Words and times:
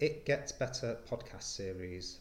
It 0.00 0.26
Gets 0.26 0.52
Better 0.52 0.98
podcast 1.10 1.42
series. 1.42 2.18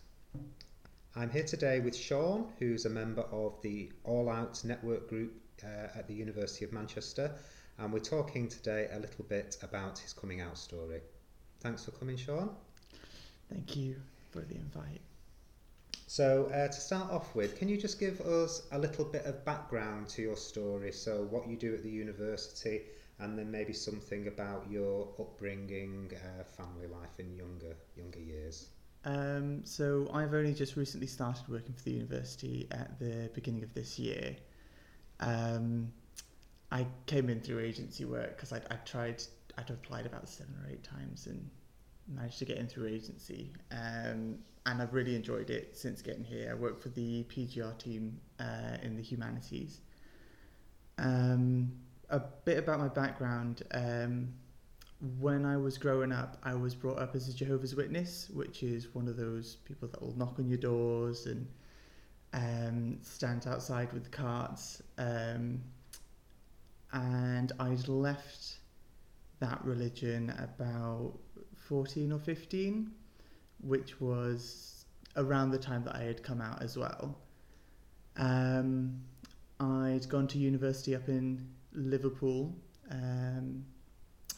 I'm 1.15 1.29
here 1.29 1.44
today 1.44 1.79
with 1.79 1.95
Shaun, 1.95 2.51
who's 2.59 2.85
a 2.85 2.89
member 2.89 3.23
of 3.31 3.61
the 3.61 3.91
All 4.04 4.29
Out 4.29 4.63
Network 4.63 5.09
group 5.09 5.33
uh, 5.63 5.97
at 5.97 6.07
the 6.07 6.13
University 6.13 6.65
of 6.65 6.71
Manchester, 6.71 7.31
and 7.77 7.91
we're 7.91 7.99
talking 7.99 8.47
today 8.47 8.89
a 8.91 8.99
little 8.99 9.25
bit 9.25 9.57
about 9.61 9.97
his 9.97 10.13
coming 10.13 10.41
out 10.41 10.57
story. 10.57 11.01
Thanks 11.61 11.85
for 11.85 11.91
coming, 11.91 12.17
Shaun. 12.17 12.49
Thank 13.52 13.76
you 13.76 13.96
for 14.32 14.41
the 14.41 14.55
invite. 14.55 15.02
So, 16.07 16.46
uh, 16.54 16.68
to 16.68 16.82
start 16.82 17.12
off 17.12 17.36
with, 17.36 17.55
can 17.57 17.70
you 17.70 17.78
just 17.78 18.00
give 18.00 18.20
us 18.21 18.64
a 18.71 18.80
little 18.80 19.05
bit 19.05 19.26
of 19.26 19.46
background 19.46 20.07
to 20.10 20.21
your 20.21 20.36
story? 20.36 20.91
So, 20.91 21.28
what 21.30 21.48
you 21.48 21.55
do 21.55 21.73
at 21.73 21.84
the 21.84 21.89
university, 21.89 22.82
and 23.20 23.38
then 23.38 23.51
maybe 23.51 23.73
something 23.73 24.27
about 24.27 24.65
your 24.70 25.09
upbringing, 25.20 26.11
uh, 26.13 26.43
family 26.43 26.88
life 26.88 27.20
in 27.20 27.35
younger 27.35 27.75
younger 27.95 28.20
years. 28.20 28.70
Um, 29.05 29.63
so, 29.63 30.09
I've 30.13 30.34
only 30.34 30.53
just 30.53 30.75
recently 30.75 31.07
started 31.07 31.47
working 31.47 31.73
for 31.73 31.84
the 31.84 31.91
university 31.91 32.67
at 32.71 32.99
the 32.99 33.30
beginning 33.34 33.63
of 33.63 33.73
this 33.73 33.97
year. 33.97 34.35
Um, 35.21 35.91
I 36.71 36.85
came 37.05 37.30
in 37.30 37.39
through 37.39 37.59
agency 37.59 38.05
work 38.05 38.35
because 38.35 38.53
I, 38.53 38.58
I 38.70 38.75
tried, 38.85 39.23
I'd 39.58 39.70
applied 39.70 40.05
about 40.05 40.30
seven 40.30 40.53
or 40.63 40.70
eight 40.70 40.83
times 40.83 41.27
and 41.27 41.49
managed 42.08 42.39
to 42.39 42.45
get 42.45 42.58
in 42.58 42.67
through 42.67 42.88
agency. 42.88 43.53
Um, 43.72 44.39
and 44.66 44.81
I've 44.81 44.94
really 44.94 45.16
enjoyed 45.16 45.49
it 45.49 45.75
since 45.77 46.02
getting 46.02 46.23
here. 46.23 46.49
I 46.52 46.53
work 46.53 46.81
for 46.81 46.89
the 46.89 47.23
PGR 47.23 47.77
team 47.77 48.20
uh, 48.39 48.77
in 48.83 48.95
the 48.95 49.02
humanities. 49.02 49.80
Um, 50.97 51.72
a 52.09 52.20
bit 52.45 52.58
about 52.58 52.80
my 52.80 52.88
background. 52.88 53.63
Um, 53.72 54.34
when 55.20 55.45
I 55.45 55.55
was 55.58 55.77
growing 55.77 56.12
up, 56.12 56.38
I 56.44 56.55
was 56.55 56.76
brought 56.76 57.00
up 57.00 57.16
as 57.16 57.30
a 57.30 57.34
Jehovah's 57.34 57.76
Witness, 57.76 58.30
which 58.34 58.63
is 58.63 58.94
one 58.94 59.08
of 59.08 59.16
those 59.16 59.58
people 59.66 59.88
that 59.90 60.02
will 60.02 60.16
knock 60.17 60.40
on 60.40 60.50
your 60.50 60.58
doors 60.58 61.26
and 61.26 61.48
um, 62.33 62.98
stand 63.02 63.48
outside 63.48 63.94
with 63.94 64.11
cards. 64.11 64.81
Um, 64.98 65.61
and 66.92 67.52
I'd 67.59 67.88
left 67.88 68.58
that 69.39 69.64
religion 69.64 70.33
about 70.38 71.14
14 71.55 72.11
or 72.11 72.20
15, 72.20 72.92
which 73.61 74.02
was 74.02 74.86
around 75.16 75.52
the 75.52 75.58
time 75.58 75.83
that 75.86 75.95
I 75.95 76.03
had 76.03 76.23
come 76.23 76.42
out 76.42 76.61
as 76.61 76.78
well. 76.78 77.17
Um, 78.17 79.02
I'd 79.59 80.09
gone 80.09 80.28
to 80.28 80.38
university 80.38 80.95
up 80.95 81.08
in 81.08 81.48
Liverpool. 81.80 82.55
Um, 82.91 83.66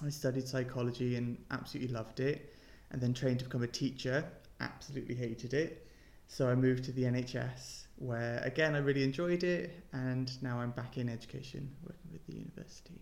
I 0.06 0.10
studied 0.10 0.48
psychology 0.48 1.16
and 1.16 1.38
absolutely 1.52 1.94
loved 1.94 2.20
it, 2.20 2.56
and 2.92 3.02
then 3.02 3.14
trained 3.14 3.40
to 3.40 3.46
become 3.46 3.64
a 3.64 3.68
teacher. 3.68 4.24
Absolutely 4.60 5.16
hated 5.16 5.54
it. 5.54 5.88
So 6.28 6.50
I 6.50 6.56
moved 6.56 6.86
to 6.86 6.92
the 6.92 7.04
NHS, 7.04 7.88
where 7.98 8.40
again 8.44 8.76
I 8.76 8.80
really 8.80 9.04
enjoyed 9.04 9.44
it, 9.44 9.84
and 9.92 10.32
now 10.42 10.60
I'm 10.60 10.72
back 10.72 10.98
in 10.98 11.10
education, 11.10 11.70
working 11.84 12.12
with 12.12 12.26
the 12.26 12.34
university. 12.34 13.02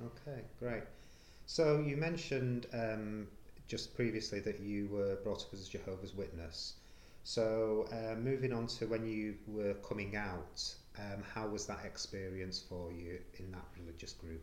Okay, 0.00 0.42
great. 0.58 0.84
So 1.46 1.80
you 1.80 1.96
mentioned 1.96 2.66
um, 2.72 3.26
just 3.68 3.94
previously 3.94 4.40
that 4.40 4.60
you 4.60 4.88
were 4.88 5.16
brought 5.22 5.42
up 5.42 5.52
as 5.52 5.66
a 5.66 5.70
Jehovah's 5.70 6.14
Witness. 6.14 6.74
So 7.24 7.86
uh, 7.92 8.16
moving 8.16 8.52
on 8.52 8.66
to 8.78 8.86
when 8.86 9.06
you 9.06 9.34
were 9.46 9.74
coming 9.74 10.16
out, 10.16 10.62
um, 10.98 11.22
how 11.34 11.46
was 11.46 11.66
that 11.66 11.84
experience 11.84 12.62
for 12.68 12.92
you 12.92 13.18
in 13.38 13.50
that 13.52 13.64
religious 13.78 14.12
group? 14.12 14.42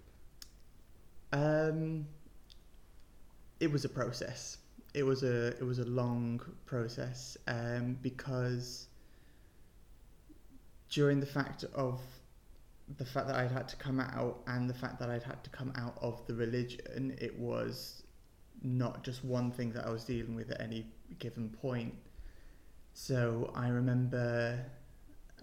Um, 1.32 2.08
it 3.60 3.72
was 3.72 3.86
a 3.86 3.90
process. 3.90 4.58
It 4.94 5.04
was 5.04 5.24
a 5.24 5.48
it 5.48 5.64
was 5.64 5.80
a 5.80 5.86
long 5.86 6.42
process 6.66 7.38
um, 7.48 7.98
because 8.02 8.88
during 10.90 11.20
the 11.20 11.26
fact 11.26 11.64
of 11.76 12.02
the 12.98 13.06
fact 13.06 13.28
that 13.28 13.36
I'd 13.36 13.52
had 13.52 13.68
to 13.68 13.76
come 13.76 14.00
out 14.00 14.42
and 14.48 14.68
the 14.68 14.74
fact 14.74 15.00
that 15.00 15.12
I'd 15.12 15.22
had 15.22 15.44
to 15.44 15.50
come 15.52 15.72
out 15.76 15.96
of 16.02 16.26
the 16.26 16.34
religion, 16.34 17.16
it 17.22 17.38
was 17.38 18.02
not 18.64 19.04
just 19.04 19.24
one 19.24 19.52
thing 19.52 19.72
that 19.74 19.86
I 19.86 19.92
was 19.92 20.04
dealing 20.04 20.36
with 20.36 20.50
at 20.50 20.60
any 20.60 20.88
given 21.20 21.50
point. 21.50 21.94
So 22.94 23.52
I 23.56 23.68
remember, 23.68 24.60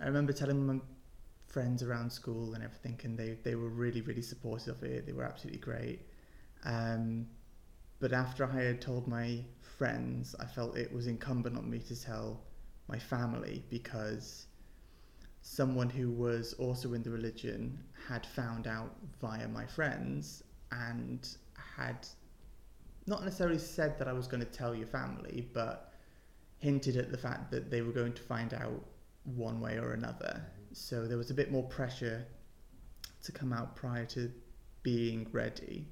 I 0.01 0.07
remember 0.07 0.33
telling 0.33 0.83
friends 1.57 1.83
around 1.83 2.13
school 2.13 2.53
and 2.53 2.63
everything, 2.63 3.01
and 3.05 3.17
they, 3.17 3.39
they 3.43 3.55
were 3.55 3.71
really 3.71 4.03
really 4.03 4.21
supportive 4.33 4.77
of 4.77 4.83
it. 4.83 5.07
They 5.07 5.15
were 5.15 5.25
absolutely 5.25 5.63
great. 5.71 6.01
Um, 6.65 7.27
but 7.99 8.13
after 8.13 8.45
I 8.45 8.61
had 8.71 8.83
told 8.83 9.09
my 9.09 9.43
friends, 9.79 10.35
I 10.39 10.45
felt 10.45 10.77
it 10.77 10.93
was 10.93 11.07
incumbent 11.07 11.57
on 11.57 11.71
me 11.71 11.79
to 11.79 11.97
tell 12.11 12.43
my 12.89 12.99
family 12.99 13.65
because 13.71 14.49
someone 15.41 15.89
who 15.89 16.11
was 16.11 16.53
also 16.65 16.93
in 16.93 17.03
the 17.03 17.11
religion 17.11 17.79
had 18.07 18.27
found 18.27 18.67
out 18.67 18.95
via 19.19 19.49
my 19.49 19.65
friends 19.65 20.43
and 20.73 21.27
had 21.79 22.07
not 23.07 23.25
necessarily 23.25 23.59
said 23.59 23.99
that 23.99 24.09
I 24.09 24.13
was 24.13 24.27
going 24.27 24.45
to 24.45 24.53
tell 24.61 24.75
your 24.75 24.89
family, 24.89 25.49
but 25.55 25.95
hinted 26.59 26.99
at 26.99 27.11
the 27.11 27.19
fact 27.19 27.51
that 27.53 27.71
they 27.71 27.81
were 27.81 27.93
going 27.93 28.13
to 28.13 28.23
find 28.23 28.53
out 28.53 28.85
one 29.25 29.59
way 29.59 29.79
or 29.79 29.93
another. 29.95 30.45
So 30.77 31.07
there 31.07 31.17
was 31.17 31.31
a 31.31 31.35
bit 31.35 31.51
more 31.51 31.63
pressure 31.63 32.27
to 33.25 33.33
come 33.33 33.53
out 33.53 33.75
prior 33.75 34.05
to 34.07 34.31
being 34.83 35.27
ready. 35.33 35.89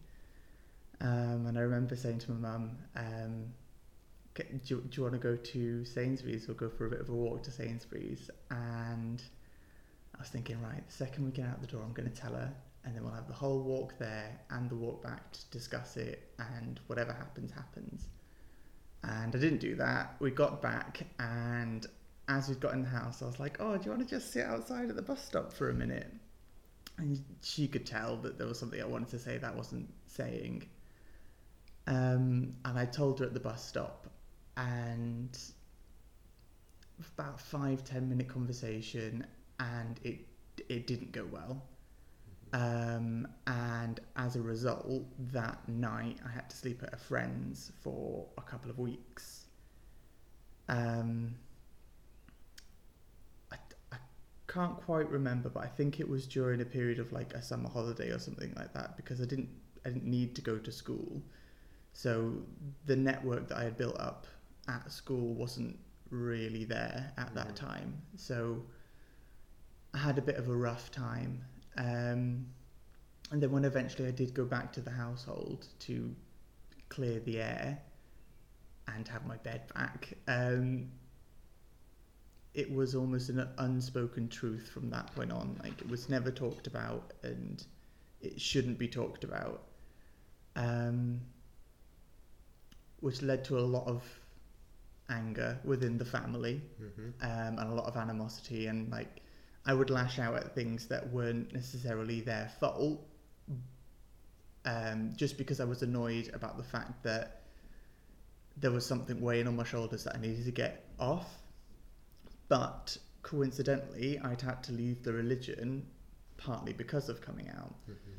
Um, 1.00 1.46
and 1.46 1.58
I 1.58 1.62
remember 1.62 1.96
saying 1.96 2.18
to 2.20 2.32
my 2.32 2.50
mum, 2.50 2.78
um, 2.94 3.46
do, 4.34 4.44
you, 4.66 4.80
do 4.82 4.88
you 4.92 5.02
want 5.02 5.14
to 5.14 5.18
go 5.18 5.36
to 5.36 5.84
Sainsbury's 5.86 6.48
or 6.48 6.52
go 6.52 6.68
for 6.68 6.86
a 6.86 6.90
bit 6.90 7.00
of 7.00 7.08
a 7.08 7.14
walk 7.14 7.42
to 7.44 7.50
Sainsbury's? 7.50 8.30
And 8.50 9.22
I 10.14 10.18
was 10.18 10.28
thinking, 10.28 10.60
right, 10.62 10.86
the 10.86 10.92
second 10.92 11.24
we 11.24 11.30
get 11.30 11.46
out 11.46 11.60
the 11.62 11.66
door, 11.66 11.82
I'm 11.82 11.94
going 11.94 12.10
to 12.10 12.20
tell 12.20 12.34
her 12.34 12.52
and 12.84 12.94
then 12.94 13.02
we'll 13.02 13.14
have 13.14 13.26
the 13.26 13.34
whole 13.34 13.62
walk 13.62 13.94
there 13.98 14.38
and 14.50 14.68
the 14.68 14.76
walk 14.76 15.02
back 15.02 15.32
to 15.32 15.40
discuss 15.50 15.96
it, 15.96 16.28
and 16.38 16.78
whatever 16.86 17.14
happens, 17.14 17.50
happens. 17.50 18.08
And 19.02 19.34
I 19.34 19.38
didn't 19.38 19.60
do 19.60 19.74
that. 19.76 20.16
We 20.20 20.30
got 20.30 20.60
back, 20.60 21.06
and 21.18 21.86
as 22.28 22.48
we'd 22.48 22.60
got 22.60 22.72
in 22.74 22.82
the 22.82 22.88
house, 22.88 23.22
I 23.22 23.26
was 23.26 23.40
like, 23.40 23.56
"Oh, 23.60 23.76
do 23.76 23.84
you 23.84 23.90
want 23.90 24.06
to 24.06 24.14
just 24.14 24.32
sit 24.32 24.44
outside 24.44 24.88
at 24.90 24.96
the 24.96 25.02
bus 25.02 25.24
stop 25.24 25.52
for 25.52 25.70
a 25.70 25.74
minute?" 25.74 26.12
And 26.98 27.22
she 27.42 27.68
could 27.68 27.86
tell 27.86 28.16
that 28.18 28.38
there 28.38 28.46
was 28.46 28.58
something 28.58 28.80
I 28.80 28.86
wanted 28.86 29.08
to 29.10 29.18
say 29.18 29.38
that 29.38 29.52
I 29.52 29.56
wasn't 29.56 29.92
saying. 30.06 30.68
Um, 31.86 32.54
and 32.64 32.78
I 32.78 32.86
told 32.86 33.18
her 33.20 33.26
at 33.26 33.34
the 33.34 33.40
bus 33.40 33.64
stop, 33.66 34.08
and 34.56 35.36
about 37.16 37.40
five 37.40 37.84
ten 37.84 38.08
minute 38.08 38.28
conversation, 38.28 39.26
and 39.60 40.00
it 40.04 40.26
it 40.68 40.86
didn't 40.86 41.12
go 41.12 41.26
well 41.30 41.62
um, 42.54 43.26
and 43.48 43.98
as 44.14 44.36
a 44.36 44.40
result, 44.40 45.02
that 45.32 45.68
night 45.68 46.18
I 46.24 46.30
had 46.30 46.48
to 46.50 46.56
sleep 46.56 46.84
at 46.84 46.94
a 46.94 46.96
friend's 46.96 47.72
for 47.82 48.26
a 48.38 48.42
couple 48.42 48.70
of 48.70 48.78
weeks. 48.78 49.46
Um, 50.68 51.34
I, 53.50 53.56
I 53.90 53.96
can't 54.54 54.76
quite 54.76 55.10
remember, 55.10 55.48
but 55.48 55.64
I 55.64 55.66
think 55.66 56.00
it 56.00 56.08
was 56.08 56.26
during 56.26 56.60
a 56.60 56.64
period 56.64 56.98
of 56.98 57.12
like 57.12 57.34
a 57.34 57.42
summer 57.42 57.68
holiday 57.68 58.10
or 58.10 58.18
something 58.18 58.52
like 58.56 58.72
that 58.74 58.96
because 58.96 59.20
I 59.20 59.24
didn't 59.24 59.48
I 59.84 59.90
didn't 59.90 60.04
need 60.04 60.34
to 60.36 60.42
go 60.42 60.56
to 60.58 60.72
school, 60.72 61.22
so 61.92 62.32
the 62.86 62.96
network 62.96 63.48
that 63.48 63.58
I 63.58 63.64
had 63.64 63.76
built 63.76 63.98
up 63.98 64.26
at 64.68 64.90
school 64.90 65.34
wasn't 65.34 65.78
really 66.10 66.64
there 66.64 67.12
at 67.18 67.34
that 67.34 67.54
mm-hmm. 67.54 67.66
time. 67.66 68.02
So 68.16 68.62
I 69.92 69.98
had 69.98 70.18
a 70.18 70.22
bit 70.22 70.36
of 70.36 70.48
a 70.48 70.56
rough 70.56 70.90
time 70.90 71.44
um, 71.76 72.46
and 73.30 73.42
then 73.42 73.50
when 73.50 73.64
eventually 73.64 74.08
I 74.08 74.12
did 74.12 74.34
go 74.34 74.44
back 74.44 74.72
to 74.74 74.80
the 74.80 74.90
household 74.90 75.66
to 75.80 76.14
clear 76.88 77.20
the 77.20 77.40
air 77.40 77.78
and 78.86 79.08
have 79.08 79.26
my 79.26 79.36
bed 79.38 79.62
back, 79.74 80.12
um, 80.28 80.90
it 82.54 82.72
was 82.72 82.94
almost 82.94 83.28
an 83.30 83.48
unspoken 83.58 84.28
truth 84.28 84.70
from 84.72 84.90
that 84.90 85.14
point 85.14 85.32
on. 85.32 85.58
Like 85.62 85.80
it 85.80 85.88
was 85.88 86.08
never 86.08 86.30
talked 86.30 86.66
about, 86.66 87.12
and 87.22 87.62
it 88.20 88.40
shouldn't 88.40 88.78
be 88.78 88.88
talked 88.88 89.24
about, 89.24 89.62
um, 90.56 91.20
which 93.00 93.22
led 93.22 93.44
to 93.46 93.58
a 93.58 93.60
lot 93.60 93.86
of 93.86 94.02
anger 95.10 95.58
within 95.64 95.98
the 95.98 96.04
family 96.04 96.62
mm-hmm. 96.82 97.08
um, 97.20 97.58
and 97.58 97.70
a 97.70 97.74
lot 97.74 97.84
of 97.84 97.94
animosity 97.94 98.68
and 98.68 98.90
like 98.90 99.20
I 99.66 99.72
would 99.72 99.90
lash 99.90 100.18
out 100.18 100.36
at 100.36 100.54
things 100.54 100.86
that 100.88 101.10
weren't 101.10 101.52
necessarily 101.54 102.20
their 102.20 102.50
fault, 102.60 103.00
um, 104.66 105.12
just 105.16 105.38
because 105.38 105.58
I 105.58 105.64
was 105.64 105.82
annoyed 105.82 106.30
about 106.34 106.58
the 106.58 106.64
fact 106.64 107.02
that 107.04 107.42
there 108.58 108.70
was 108.70 108.84
something 108.84 109.20
weighing 109.20 109.46
on 109.46 109.56
my 109.56 109.64
shoulders 109.64 110.04
that 110.04 110.16
I 110.16 110.20
needed 110.20 110.44
to 110.44 110.50
get 110.50 110.84
off. 110.98 111.26
But 112.48 112.96
coincidentally, 113.22 114.18
I'd 114.18 114.40
had 114.40 114.62
to 114.64 114.72
leave 114.72 115.02
the 115.02 115.12
religion 115.12 115.86
partly 116.36 116.72
because 116.72 117.08
of 117.08 117.20
coming 117.20 117.48
out, 117.48 117.74
mm-hmm. 117.84 118.16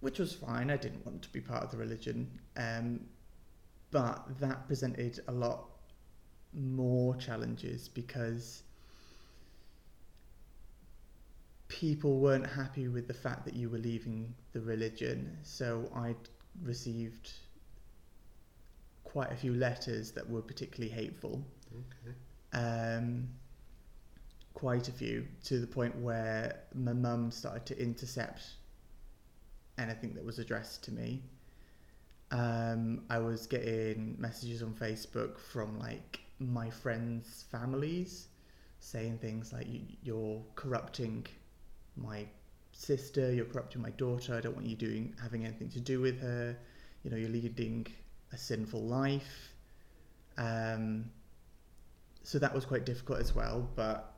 which 0.00 0.18
was 0.18 0.32
fine. 0.34 0.70
I 0.70 0.76
didn't 0.76 1.04
want 1.06 1.22
to 1.22 1.30
be 1.30 1.40
part 1.40 1.64
of 1.64 1.70
the 1.70 1.78
religion. 1.78 2.30
Um, 2.56 3.00
but 3.90 4.40
that 4.40 4.66
presented 4.66 5.20
a 5.28 5.32
lot 5.32 5.68
more 6.54 7.16
challenges 7.16 7.88
because 7.88 8.62
people 11.68 12.18
weren't 12.18 12.46
happy 12.46 12.88
with 12.88 13.08
the 13.08 13.14
fact 13.14 13.44
that 13.46 13.54
you 13.54 13.68
were 13.70 13.78
leaving 13.78 14.34
the 14.52 14.60
religion. 14.60 15.38
So 15.42 15.90
I'd 15.94 16.28
received 16.62 17.32
quite 19.04 19.32
a 19.32 19.36
few 19.36 19.54
letters 19.54 20.10
that 20.12 20.28
were 20.28 20.42
particularly 20.42 20.92
hateful. 20.92 21.44
Okay. 21.72 22.14
Um, 22.52 23.28
quite 24.54 24.88
a 24.88 24.92
few 24.92 25.26
to 25.44 25.58
the 25.58 25.66
point 25.66 25.96
where 25.96 26.60
my 26.74 26.92
mum 26.92 27.30
started 27.30 27.66
to 27.66 27.82
intercept 27.82 28.42
anything 29.78 30.14
that 30.14 30.24
was 30.24 30.38
addressed 30.38 30.84
to 30.84 30.92
me. 30.92 31.22
Um, 32.30 33.04
I 33.10 33.18
was 33.18 33.46
getting 33.46 34.16
messages 34.18 34.62
on 34.62 34.72
Facebook 34.74 35.38
from 35.38 35.78
like 35.78 36.20
my 36.38 36.70
friends' 36.70 37.44
families 37.50 38.28
saying 38.80 39.18
things 39.18 39.52
like 39.52 39.68
"You- 39.68 39.96
"You're 40.02 40.44
corrupting 40.54 41.26
my 41.96 42.26
sister. 42.72 43.32
You're 43.32 43.44
corrupting 43.46 43.82
my 43.82 43.90
daughter. 43.90 44.34
I 44.34 44.40
don't 44.40 44.54
want 44.54 44.66
you 44.66 44.76
doing 44.76 45.14
having 45.20 45.44
anything 45.44 45.70
to 45.70 45.80
do 45.80 46.00
with 46.00 46.20
her. 46.20 46.56
You 47.02 47.10
know, 47.10 47.16
you're 47.16 47.28
leading 47.28 47.86
a 48.32 48.38
sinful 48.38 48.82
life." 48.82 49.54
Um, 50.38 51.10
so 52.22 52.38
that 52.38 52.54
was 52.54 52.64
quite 52.64 52.84
difficult 52.86 53.20
as 53.20 53.34
well. 53.34 53.68
But 53.74 54.14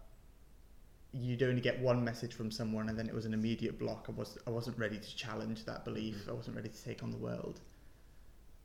you'd 1.12 1.42
only 1.42 1.60
get 1.60 1.78
one 1.80 2.04
message 2.04 2.34
from 2.34 2.50
someone, 2.50 2.88
and 2.88 2.98
then 2.98 3.08
it 3.08 3.14
was 3.14 3.24
an 3.26 3.34
immediate 3.34 3.78
block. 3.78 4.06
I 4.08 4.12
was 4.12 4.38
I 4.46 4.50
wasn't 4.50 4.78
ready 4.78 4.98
to 4.98 5.16
challenge 5.16 5.64
that 5.64 5.84
belief. 5.84 6.26
Mhm. 6.26 6.30
I 6.30 6.32
wasn't 6.32 6.56
ready 6.56 6.68
to 6.68 6.82
take 6.82 7.02
on 7.02 7.10
the 7.10 7.18
world. 7.18 7.60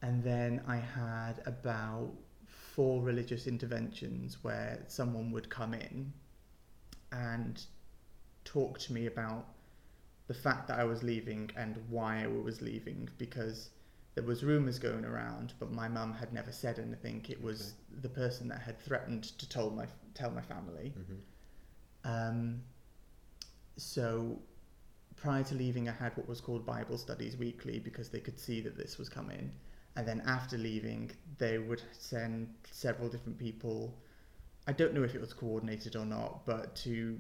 And 0.02 0.24
then 0.24 0.62
I 0.66 0.78
had 0.78 1.42
about 1.46 2.14
four 2.48 3.02
religious 3.04 3.48
interventions 3.48 4.44
where 4.44 4.84
someone 4.88 5.32
would 5.32 5.50
come 5.50 5.74
in 5.74 6.14
and 7.12 7.66
talk 8.46 8.80
to 8.80 8.94
me 8.94 9.06
about 9.06 9.46
the 10.28 10.34
fact 10.34 10.68
that 10.68 10.80
I 10.80 10.84
was 10.84 11.04
leaving 11.04 11.52
and 11.56 11.78
why 11.90 12.24
I 12.24 12.28
was 12.28 12.62
leaving 12.62 13.10
because 13.18 13.70
there 14.19 14.27
was 14.27 14.44
rumors 14.44 14.80
going 14.80 15.06
around 15.06 15.54
but 15.60 15.71
my 15.71 15.88
mum 15.88 16.13
had 16.13 16.33
never 16.33 16.51
said 16.51 16.77
anything 16.80 17.25
it 17.30 17.42
was 17.42 17.74
the 18.01 18.10
person 18.10 18.48
that 18.48 18.62
had 18.62 18.77
threatened 18.80 19.24
to 19.24 19.48
tell 19.48 19.69
my 19.69 19.86
tell 20.13 20.31
my 20.31 20.42
family 20.42 20.94
Mhm. 20.98 21.19
um, 22.12 22.62
so 23.77 24.39
prior 25.16 25.44
to 25.44 25.56
leaving, 25.56 25.89
I 25.89 25.92
had 25.92 26.16
what 26.16 26.27
was 26.27 26.42
called 26.42 26.66
Bible 26.66 26.98
studies 26.98 27.38
weekly 27.38 27.80
because 27.80 28.10
they 28.10 28.19
could 28.19 28.39
see 28.39 28.62
that 28.62 28.77
this 28.77 28.98
was 28.98 29.10
coming. 29.10 29.51
And 29.95 30.07
then 30.07 30.21
after 30.25 30.57
leaving, 30.57 31.12
they 31.38 31.57
would 31.57 31.81
send 31.92 32.54
several 32.71 33.10
different 33.10 33.38
people. 33.38 33.98
I 34.68 34.71
don't 34.74 34.94
know 34.94 35.04
if 35.04 35.16
it 35.16 35.21
was 35.21 35.33
coordinated 35.33 35.95
or 35.95 36.06
not, 36.06 36.45
but 36.45 36.75
to 36.77 37.19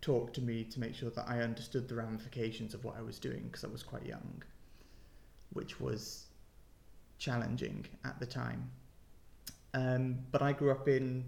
talk 0.00 0.32
to 0.34 0.42
me 0.42 0.64
to 0.64 0.78
make 0.78 0.94
sure 0.94 1.10
that 1.10 1.28
I 1.28 1.40
understood 1.40 1.88
the 1.88 1.94
ramifications 1.96 2.74
of 2.74 2.84
what 2.84 2.96
I 2.96 3.02
was 3.02 3.18
doing 3.18 3.44
because 3.44 3.64
I 3.64 3.68
was 3.68 3.82
quite 3.82 4.06
young, 4.06 4.42
which 5.54 5.80
was 5.80 6.26
challenging 7.18 7.86
at 8.04 8.18
the 8.20 8.26
time. 8.26 8.70
Um, 9.72 10.18
but 10.30 10.42
I 10.42 10.52
grew 10.52 10.70
up 10.70 10.86
in 10.88 11.24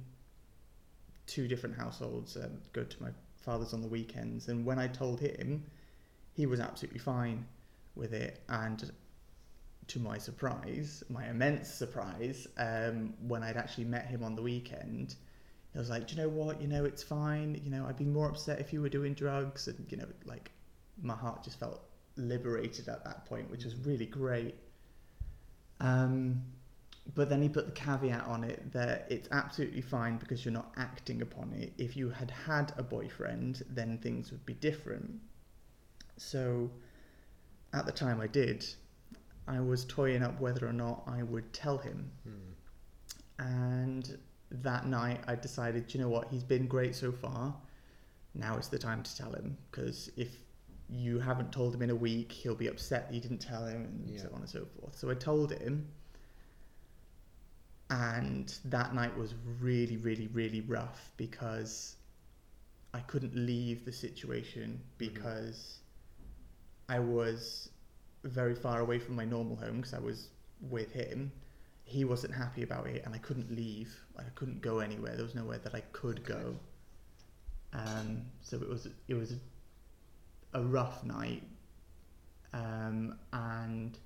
two 1.27 1.49
different 1.49 1.77
households. 1.77 2.37
Um, 2.37 2.59
go 2.73 2.85
to 2.85 3.03
my 3.03 3.11
father's 3.41 3.73
on 3.73 3.83
the 3.83 3.89
weekends, 3.89 4.49
and 4.49 4.65
when 4.65 4.79
I 4.79 4.89
told 4.89 5.21
him, 5.21 5.65
he 6.33 6.47
was 6.47 6.61
absolutely 6.61 7.01
fine 7.01 7.47
with 7.95 8.13
it. 8.13 8.43
And 8.49 8.91
to 9.89 9.99
my 9.99 10.19
surprise, 10.19 11.03
my 11.09 11.29
immense 11.29 11.69
surprise, 11.69 12.47
um, 12.59 13.15
when 13.27 13.43
I'd 13.43 13.57
actually 13.57 13.85
met 13.85 14.07
him 14.07 14.23
on 14.23 14.35
the 14.35 14.43
weekend, 14.43 15.15
he 15.73 15.79
was 15.79 15.91
like, 15.91 16.07
"Do 16.07 16.15
you 16.15 16.23
know 16.23 16.29
what? 16.29 16.61
You 16.61 16.69
know, 16.69 16.85
it's 16.85 17.03
fine. 17.03 17.61
You 17.65 17.71
know, 17.71 17.87
I'd 17.87 17.97
be 17.97 18.05
more 18.05 18.29
upset 18.29 18.61
if 18.61 18.73
you 18.73 18.81
were 18.81 18.89
doing 18.89 19.15
drugs." 19.15 19.69
And 19.69 19.87
you 19.91 19.97
know, 19.97 20.07
like 20.25 20.51
my 21.03 21.15
heart 21.15 21.43
just 21.43 21.59
felt 21.59 21.86
liberated 22.17 22.89
at 22.89 23.05
that 23.05 23.27
point, 23.27 23.51
which 23.51 23.65
was 23.65 23.75
really 23.77 24.07
great. 24.07 24.55
Um, 25.81 26.43
but 27.15 27.29
then 27.29 27.41
he 27.41 27.49
put 27.49 27.67
the 27.67 27.73
caveat 27.73 28.27
on 28.27 28.43
it 28.43 28.73
that 28.73 29.07
it's 29.11 29.29
absolutely 29.31 29.81
fine 29.81 30.17
because 30.17 30.45
you're 30.45 30.53
not 30.53 30.73
acting 30.77 31.23
upon 31.23 31.53
it. 31.53 31.73
If 31.79 31.97
you 31.97 32.11
had 32.11 32.31
had 32.31 32.73
a 32.79 32.83
boyfriend, 32.83 33.63
then 33.71 33.99
things 33.99 34.31
would 34.33 34.45
be 34.45 34.55
different. 34.55 35.21
So 36.17 36.71
at 37.73 37.87
the 37.87 37.93
time 37.93 38.21
I 38.21 38.27
did, 38.27 38.67
I 39.47 39.61
was 39.61 39.85
toying 39.85 40.23
up 40.23 40.41
whether 40.41 40.67
or 40.67 40.73
not 40.73 41.05
I 41.07 41.23
would 41.23 41.53
tell 41.53 41.79
him. 41.79 42.11
Hmm. 42.25 42.53
And 43.39 44.19
that 44.51 44.87
night 44.87 45.21
I 45.27 45.37
decided, 45.37 45.93
you 45.95 46.01
know 46.01 46.09
what, 46.09 46.29
he's 46.31 46.43
been 46.43 46.67
great 46.67 46.95
so 46.95 47.13
far. 47.13 47.55
Now 48.35 48.57
is 48.57 48.69
the 48.69 48.79
time 48.79 49.03
to 49.03 49.17
tell 49.17 49.33
him 49.33 49.57
because 49.71 50.11
if 50.17 50.37
you 50.89 51.19
haven't 51.19 51.53
told 51.53 51.75
him 51.75 51.83
in 51.83 51.91
a 51.91 51.95
week, 51.95 52.33
he'll 52.33 52.55
be 52.55 52.69
upset 52.69 53.09
that 53.09 53.15
you 53.15 53.21
didn't 53.21 53.39
tell 53.41 53.67
him 53.67 54.05
and 54.07 54.21
so 54.21 54.29
on 54.33 54.41
and 54.41 54.49
so 54.49 54.65
forth. 54.81 54.97
So 54.97 55.11
I 55.11 55.15
told 55.15 55.53
him 55.53 55.89
and 57.91 58.59
that 58.65 58.95
night 58.95 59.17
was 59.17 59.35
really 59.61 59.97
really 59.97 60.27
really 60.29 60.61
rough 60.63 61.13
because 61.17 61.97
i 62.95 63.01
couldn't 63.01 63.35
leave 63.37 63.85
the 63.85 63.93
situation 63.93 64.81
because 64.99 65.79
i 66.89 66.99
was 66.99 67.71
very 68.25 68.55
far 68.55 68.81
away 68.81 68.99
from 68.99 69.15
my 69.15 69.25
normal 69.25 69.57
home 69.57 69.77
because 69.77 69.95
i 69.95 69.99
was 69.99 70.29
with 70.61 70.93
him. 70.93 71.31
He 71.85 72.05
wasn't 72.05 72.35
happy 72.35 72.63
about 72.63 72.87
it 72.87 73.05
and 73.05 73.15
i 73.15 73.19
couldn't 73.19 73.51
leave. 73.55 73.95
I 74.19 74.23
couldn't 74.35 74.61
go 74.63 74.79
anywhere. 74.81 75.15
There 75.15 75.25
was 75.25 75.35
nowhere 75.35 75.59
that 75.59 75.75
i 75.75 75.81
could 75.93 76.21
Okay. 76.21 76.25
go. 76.25 76.57
Um, 77.73 78.23
so 78.41 78.57
it 78.57 78.69
was 78.69 78.89
it 79.09 79.15
was 79.15 79.35
a 80.57 80.63
rough 80.63 81.05
night 81.05 81.43
um, 82.53 83.19
and 83.33 83.99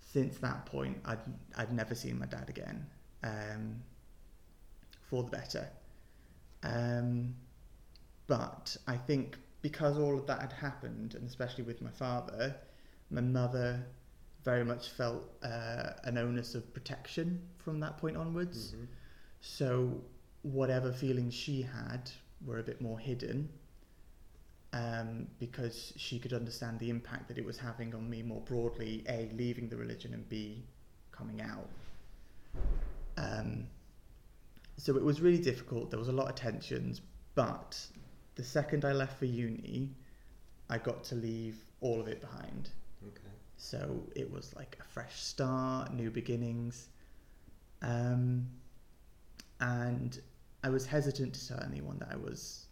since 0.00 0.38
that 0.38 0.64
point, 0.66 0.98
I'd 1.04 1.18
I'd 1.56 1.72
never 1.72 1.94
seen 1.94 2.18
my 2.18 2.26
dad 2.26 2.48
again, 2.48 2.86
um, 3.22 3.82
for 5.02 5.22
the 5.22 5.30
better. 5.30 5.68
Um, 6.62 7.34
but 8.26 8.76
I 8.86 8.96
think 8.96 9.36
because 9.62 9.98
all 9.98 10.18
of 10.18 10.26
that 10.26 10.40
had 10.40 10.52
happened, 10.52 11.14
and 11.14 11.26
especially 11.28 11.64
with 11.64 11.82
my 11.82 11.90
father, 11.90 12.56
my 13.10 13.20
mother 13.20 13.84
very 14.44 14.64
much 14.64 14.90
felt 14.90 15.24
uh, 15.42 15.90
an 16.04 16.16
onus 16.16 16.54
of 16.54 16.72
protection 16.72 17.40
from 17.58 17.80
that 17.80 17.98
point 17.98 18.16
onwards. 18.16 18.72
Mhm. 18.72 18.86
So 19.40 20.02
whatever 20.42 20.92
feelings 20.92 21.34
she 21.34 21.62
had 21.62 22.10
were 22.46 22.58
a 22.58 22.62
bit 22.62 22.80
more 22.80 22.98
hidden 22.98 23.50
um, 24.72 25.26
because 25.38 25.92
she 25.96 26.18
could 26.18 26.32
understand 26.32 26.78
the 26.78 26.90
impact 26.90 27.28
that 27.28 27.38
it 27.38 27.44
was 27.44 27.58
having 27.58 27.94
on 27.94 28.08
me 28.08 28.22
more 28.22 28.40
broadly. 28.42 29.04
A, 29.08 29.30
leaving 29.34 29.68
the 29.68 29.76
religion, 29.76 30.14
and 30.14 30.28
B, 30.28 30.64
coming 31.10 31.40
out. 31.40 31.68
Um, 33.16 33.66
so 34.76 34.96
it 34.96 35.02
was 35.02 35.20
really 35.20 35.38
difficult. 35.38 35.90
There 35.90 35.98
was 35.98 36.08
a 36.08 36.12
lot 36.12 36.28
of 36.28 36.34
tensions, 36.34 37.00
but 37.34 37.78
the 38.34 38.44
second 38.44 38.84
I 38.84 38.92
left 38.92 39.18
for 39.18 39.24
uni, 39.24 39.90
I 40.70 40.78
got 40.78 41.02
to 41.04 41.14
leave 41.14 41.56
all 41.80 42.00
of 42.00 42.08
it 42.08 42.20
behind. 42.20 42.70
Okay. 43.06 43.34
So 43.56 44.02
it 44.14 44.30
was 44.30 44.54
like 44.54 44.76
a 44.80 44.84
fresh 44.84 45.20
start, 45.20 45.92
new 45.94 46.10
beginnings. 46.10 46.88
Um, 47.82 48.46
and 49.60 50.20
I 50.62 50.68
was 50.68 50.86
hesitant 50.86 51.34
to 51.34 51.48
tell 51.48 51.62
anyone 51.64 51.98
that 51.98 52.10
I 52.12 52.16
was 52.16 52.66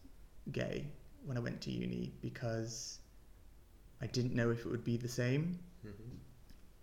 gay 0.53 0.87
when 1.27 1.37
I 1.37 1.41
went 1.41 1.61
to 1.63 1.71
uni 1.71 2.13
because 2.23 3.01
I 4.01 4.07
didn't 4.07 4.35
know 4.35 4.51
if 4.51 4.61
it 4.61 4.69
would 4.69 4.85
be 4.85 4.97
the 4.97 5.09
same. 5.09 5.59
Mhm. 5.85 6.19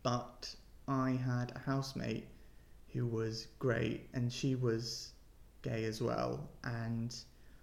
But 0.03 0.55
I 0.87 1.11
had 1.11 1.51
a 1.55 1.59
housemate 1.59 2.27
who 2.89 3.07
was 3.07 3.47
great 3.57 4.09
and 4.13 4.31
she 4.31 4.55
was 4.55 5.13
gay 5.61 5.85
as 5.85 6.01
well. 6.01 6.49
And 6.63 7.15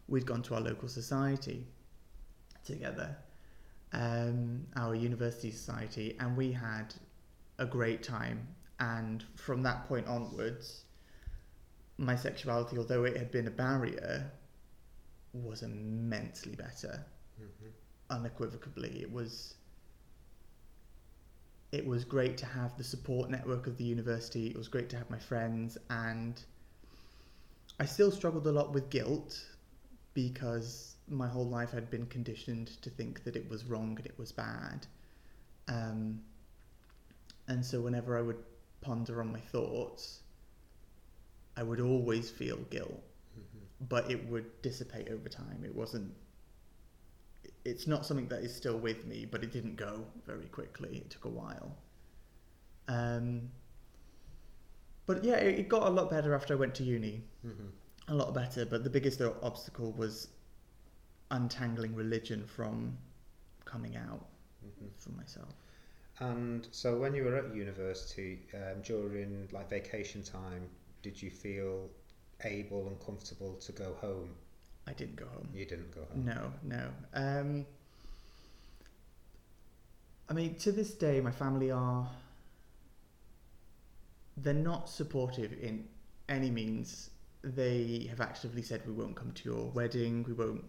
we'd 0.08 0.26
gone 0.26 0.42
to 0.42 0.54
our 0.54 0.60
local 0.60 0.88
society 0.88 1.66
together, 2.64 3.16
um, 3.92 4.66
our 4.76 4.94
university 4.94 5.50
society, 5.50 6.18
and 6.18 6.36
we 6.36 6.52
had 6.52 6.94
a 7.58 7.66
great 7.66 8.02
time. 8.02 8.56
And 8.78 9.22
from 9.36 9.62
that 9.62 9.86
point 9.86 10.06
onwards, 10.06 10.84
my 11.98 12.16
sexuality, 12.16 12.78
although 12.78 13.04
it 13.04 13.16
had 13.16 13.30
been 13.30 13.46
a 13.46 13.50
barrier, 13.50 14.32
was 15.32 15.62
immensely 15.62 16.56
better 16.56 17.04
Mhm. 17.40 17.72
unequivocally. 18.10 19.02
It 19.02 19.10
was 19.10 19.54
it 21.72 21.86
was 21.86 22.04
great 22.04 22.36
to 22.38 22.46
have 22.46 22.76
the 22.76 22.84
support 22.84 23.30
network 23.30 23.66
of 23.66 23.76
the 23.76 23.84
university. 23.84 24.48
It 24.48 24.56
was 24.56 24.68
great 24.68 24.88
to 24.90 24.96
have 24.96 25.08
my 25.10 25.18
friends 25.18 25.78
and 25.88 26.42
I 27.78 27.86
still 27.86 28.10
struggled 28.10 28.46
a 28.46 28.52
lot 28.52 28.72
with 28.72 28.90
guilt 28.90 29.46
because 30.14 30.96
my 31.08 31.28
whole 31.28 31.48
life 31.48 31.70
had 31.70 31.90
been 31.90 32.06
conditioned 32.06 32.68
to 32.82 32.90
think 32.90 33.24
that 33.24 33.36
it 33.36 33.48
was 33.48 33.64
wrong 33.64 33.96
and 33.96 34.06
it 34.06 34.18
was 34.18 34.32
bad. 34.32 34.86
Um, 35.68 36.22
and 37.48 37.64
so 37.64 37.80
whenever 37.80 38.16
I 38.18 38.22
would 38.22 38.42
ponder 38.80 39.20
on 39.20 39.32
my 39.32 39.40
thoughts, 39.40 40.22
I 41.56 41.62
would 41.62 41.80
always 41.80 42.30
feel 42.30 42.56
guilt. 42.70 43.02
But 43.88 44.10
it 44.10 44.28
would 44.28 44.60
dissipate 44.62 45.08
over 45.08 45.28
time. 45.28 45.62
It 45.64 45.74
wasn't. 45.74 46.12
It's 47.64 47.86
not 47.86 48.06
something 48.06 48.28
that 48.28 48.42
is 48.42 48.54
still 48.54 48.78
with 48.78 49.06
me, 49.06 49.26
but 49.30 49.42
it 49.42 49.52
didn't 49.52 49.76
go 49.76 50.04
very 50.26 50.46
quickly. 50.46 50.96
It 50.98 51.10
took 51.10 51.24
a 51.24 51.28
while. 51.28 51.76
Um, 52.88 53.50
but 55.06 55.24
yeah, 55.24 55.36
it, 55.36 55.60
it 55.60 55.68
got 55.68 55.86
a 55.86 55.90
lot 55.90 56.10
better 56.10 56.34
after 56.34 56.54
I 56.54 56.56
went 56.56 56.74
to 56.76 56.84
uni. 56.84 57.22
Mhm. 57.46 57.70
A 58.08 58.14
lot 58.14 58.34
better, 58.34 58.64
but 58.66 58.82
the 58.82 58.90
biggest 58.90 59.20
obstacle 59.20 59.92
was 59.92 60.28
untangling 61.30 61.94
religion 61.94 62.44
from 62.46 62.98
coming 63.64 63.96
out 63.96 64.26
Mhm. 64.64 64.90
for 64.96 65.10
myself. 65.10 65.54
And 66.18 66.68
so, 66.72 66.98
when 66.98 67.14
you 67.14 67.24
were 67.24 67.36
at 67.36 67.54
university 67.54 68.46
um, 68.54 68.82
during 68.82 69.48
like 69.52 69.70
vacation 69.70 70.22
time, 70.22 70.68
did 71.02 71.20
you 71.22 71.30
feel 71.30 71.88
able 72.44 72.86
and 72.88 72.98
comfortable 73.04 73.54
to 73.54 73.72
go 73.72 73.94
home? 74.00 74.30
I 74.86 74.92
didn't 74.92 75.16
go 75.16 75.26
home. 75.26 75.48
You 75.54 75.64
didn't 75.64 75.94
go 75.94 76.02
home. 76.10 76.24
No, 76.24 76.52
no. 76.62 76.88
Um, 77.14 77.66
I 80.28 80.32
mean, 80.32 80.54
to 80.56 80.72
this 80.72 80.94
day, 80.94 81.20
my 81.20 81.30
family 81.30 81.70
are. 81.70 82.08
They're 84.36 84.54
not 84.54 84.88
supportive 84.88 85.52
in 85.60 85.86
any 86.28 86.50
means. 86.50 87.10
They 87.42 88.06
have 88.10 88.20
actively 88.20 88.62
said 88.62 88.82
we 88.86 88.92
won't 88.92 89.16
come 89.16 89.32
to 89.32 89.48
your 89.48 89.70
wedding. 89.70 90.24
We 90.26 90.32
won't 90.32 90.64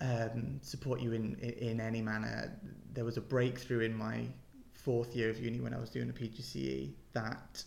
um, 0.00 0.60
support 0.62 1.00
you 1.00 1.12
in, 1.12 1.36
in 1.40 1.50
in 1.50 1.80
any 1.80 2.02
manner. 2.02 2.52
There 2.94 3.04
was 3.04 3.16
a 3.16 3.20
breakthrough 3.20 3.80
in 3.80 3.94
my 3.94 4.26
fourth 4.72 5.14
year 5.14 5.28
of 5.28 5.38
uni 5.40 5.60
when 5.60 5.74
I 5.74 5.78
was 5.78 5.90
doing 5.90 6.08
a 6.08 6.12
PGCE 6.12 6.92
that 7.12 7.64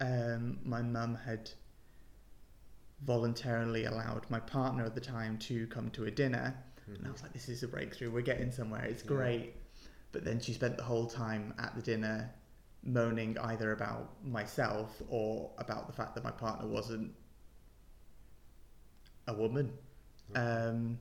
um, 0.00 0.58
my 0.64 0.82
mum 0.82 1.16
had 1.24 1.50
voluntarily 3.02 3.84
allowed 3.84 4.28
my 4.30 4.40
partner 4.40 4.84
at 4.84 4.94
the 4.94 5.00
time 5.00 5.38
to 5.38 5.66
come 5.68 5.90
to 5.90 6.04
a 6.04 6.10
dinner. 6.10 6.56
And 6.86 6.98
I 7.04 7.08
Mhm. 7.08 7.12
was 7.12 7.22
like, 7.22 7.32
this 7.32 7.48
is 7.48 7.62
a 7.62 7.68
breakthrough. 7.68 8.10
We're 8.10 8.22
getting 8.22 8.50
somewhere. 8.50 8.84
It's 8.84 9.02
Yeah. 9.02 9.08
great. 9.08 9.54
But 10.12 10.24
then 10.24 10.40
she 10.40 10.52
spent 10.54 10.76
the 10.76 10.82
whole 10.84 11.06
time 11.06 11.54
at 11.58 11.74
the 11.74 11.82
dinner 11.82 12.30
moaning 12.82 13.36
either 13.38 13.72
about 13.72 14.24
myself 14.24 15.02
or 15.08 15.52
about 15.58 15.86
the 15.86 15.92
fact 15.92 16.14
that 16.14 16.24
my 16.24 16.30
partner 16.30 16.66
wasn't 16.66 17.14
a 19.26 19.34
woman. 19.34 19.76
Okay. 20.30 20.40
Um, 20.40 20.98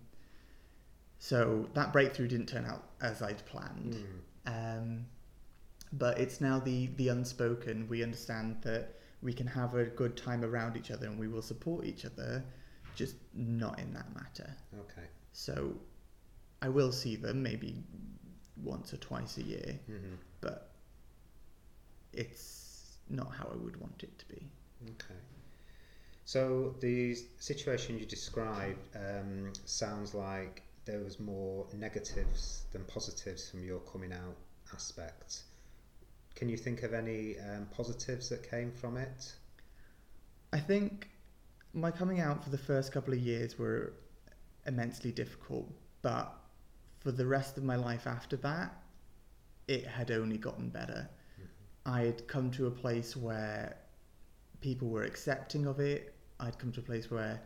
so 1.19 1.69
that 1.73 1.93
breakthrough 1.93 2.27
didn't 2.27 2.47
turn 2.47 2.65
out 2.65 2.83
as 3.01 3.21
I'd 3.21 3.45
planned. 3.45 3.95
Mm. 4.45 4.77
Um, 4.79 5.05
but 5.93 6.19
it's 6.19 6.41
now 6.41 6.59
the 6.59 6.87
the 6.87 7.07
unspoken. 7.09 7.87
We 7.87 8.03
understand 8.03 8.61
that 8.63 8.96
we 9.21 9.33
can 9.33 9.47
have 9.47 9.75
a 9.75 9.85
good 9.85 10.15
time 10.15 10.43
around 10.43 10.77
each 10.77 10.91
other 10.91 11.07
and 11.07 11.17
we 11.19 11.27
will 11.27 11.41
support 11.41 11.85
each 11.85 12.05
other, 12.05 12.43
just 12.95 13.15
not 13.33 13.79
in 13.79 13.93
that 13.93 14.13
matter. 14.13 14.55
Okay. 14.79 15.07
So 15.33 15.73
I 16.61 16.69
will 16.69 16.91
see 16.91 17.15
them 17.15 17.41
maybe 17.43 17.83
once 18.63 18.93
or 18.93 18.97
twice 18.97 19.37
a 19.37 19.43
year, 19.43 19.79
Mhm. 19.89 20.17
but 20.41 20.71
it's 22.13 22.97
not 23.09 23.31
how 23.33 23.47
I 23.47 23.55
would 23.55 23.77
want 23.77 24.03
it 24.03 24.17
to 24.19 24.25
be. 24.27 24.49
Okay. 24.91 25.19
So 26.25 26.75
the 26.81 27.15
situation 27.39 27.97
you 27.97 28.05
described 28.05 28.95
um, 28.95 29.53
sounds 29.65 30.13
like 30.13 30.63
there 30.85 30.99
was 30.99 31.19
more 31.19 31.67
negatives 31.73 32.63
than 32.71 32.83
positives 32.85 33.49
from 33.49 33.63
your 33.63 33.79
coming 33.81 34.11
out 34.11 34.35
aspect. 34.73 35.43
Can 36.37 36.49
you 36.49 36.57
think 36.57 36.83
of 36.83 36.93
any 36.93 37.35
um, 37.39 37.67
positives 37.71 38.29
that 38.29 38.47
came 38.47 38.71
from 38.71 38.95
it? 38.95 39.33
I 40.53 40.59
think 40.59 41.09
my 41.73 41.89
coming 41.89 42.19
out 42.19 42.43
for 42.43 42.51
the 42.51 42.59
first 42.59 42.91
couple 42.91 43.11
of 43.11 43.19
years 43.19 43.57
were 43.57 43.93
immensely 44.67 45.11
difficult, 45.11 45.67
but 46.03 46.31
for 46.99 47.11
the 47.11 47.25
rest 47.25 47.57
of 47.57 47.63
my 47.63 47.75
life 47.75 48.05
after 48.05 48.35
that, 48.37 48.71
it 49.67 49.87
had 49.87 50.11
only 50.11 50.37
gotten 50.37 50.69
better. 50.69 51.09
I 51.87 52.01
had 52.01 52.27
come 52.27 52.51
to 52.51 52.67
a 52.67 52.71
place 52.71 53.17
where 53.17 53.75
people 54.61 54.89
were 54.89 55.05
accepting 55.05 55.65
of 55.65 55.79
it. 55.79 56.13
I'd 56.39 56.59
come 56.59 56.71
to 56.73 56.81
a 56.81 56.83
place 56.83 57.09
where 57.09 57.41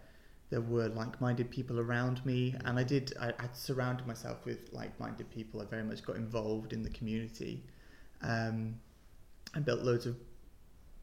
there 0.49 0.59
were 0.59 0.89
like-minded 0.89 1.49
people 1.49 1.79
around 1.79 2.25
me, 2.25 2.55
and 2.65 2.77
I 2.77 2.83
did. 2.83 3.13
I, 3.21 3.29
I'd 3.39 3.55
surrounded 3.55 4.05
myself 4.05 4.43
with 4.43 4.73
like-minded 4.73 5.29
people. 5.31 5.61
I 5.61 5.65
very 5.65 5.83
much 5.83 6.03
got 6.03 6.17
involved 6.17 6.73
in 6.73 6.83
the 6.83 6.89
community. 6.89 7.63
Um, 8.23 8.79
I 9.53 9.59
built 9.59 9.81
loads 9.81 10.05
of 10.05 10.15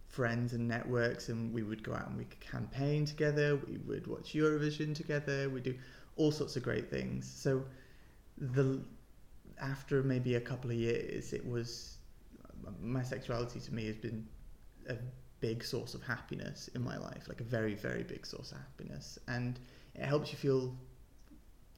friends 0.08 0.52
and 0.54 0.66
networks, 0.66 1.28
and 1.28 1.52
we 1.52 1.62
would 1.62 1.82
go 1.82 1.94
out 1.94 2.08
and 2.08 2.16
we 2.16 2.24
could 2.24 2.40
campaign 2.40 3.04
together. 3.04 3.56
We 3.56 3.78
would 3.78 4.06
watch 4.06 4.32
Eurovision 4.34 4.94
together. 4.94 5.48
We 5.50 5.60
do 5.60 5.74
all 6.16 6.32
sorts 6.32 6.56
of 6.56 6.62
great 6.62 6.90
things. 6.90 7.30
So, 7.30 7.64
the 8.38 8.80
after 9.60 10.02
maybe 10.02 10.36
a 10.36 10.40
couple 10.40 10.70
of 10.70 10.76
years, 10.76 11.32
it 11.32 11.46
was 11.46 11.98
my 12.80 13.02
sexuality 13.02 13.60
to 13.60 13.74
me 13.74 13.86
has 13.86 13.96
been 13.96 14.26
a 14.88 14.96
big 15.40 15.64
source 15.64 15.94
of 15.94 16.02
happiness 16.02 16.68
in 16.74 16.82
my 16.82 16.96
life, 16.96 17.28
like 17.28 17.40
a 17.40 17.44
very, 17.44 17.74
very 17.74 18.02
big 18.02 18.26
source 18.26 18.52
of 18.52 18.58
happiness. 18.58 19.18
And 19.28 19.58
it 19.94 20.04
helps 20.04 20.32
you 20.32 20.38
feel 20.38 20.76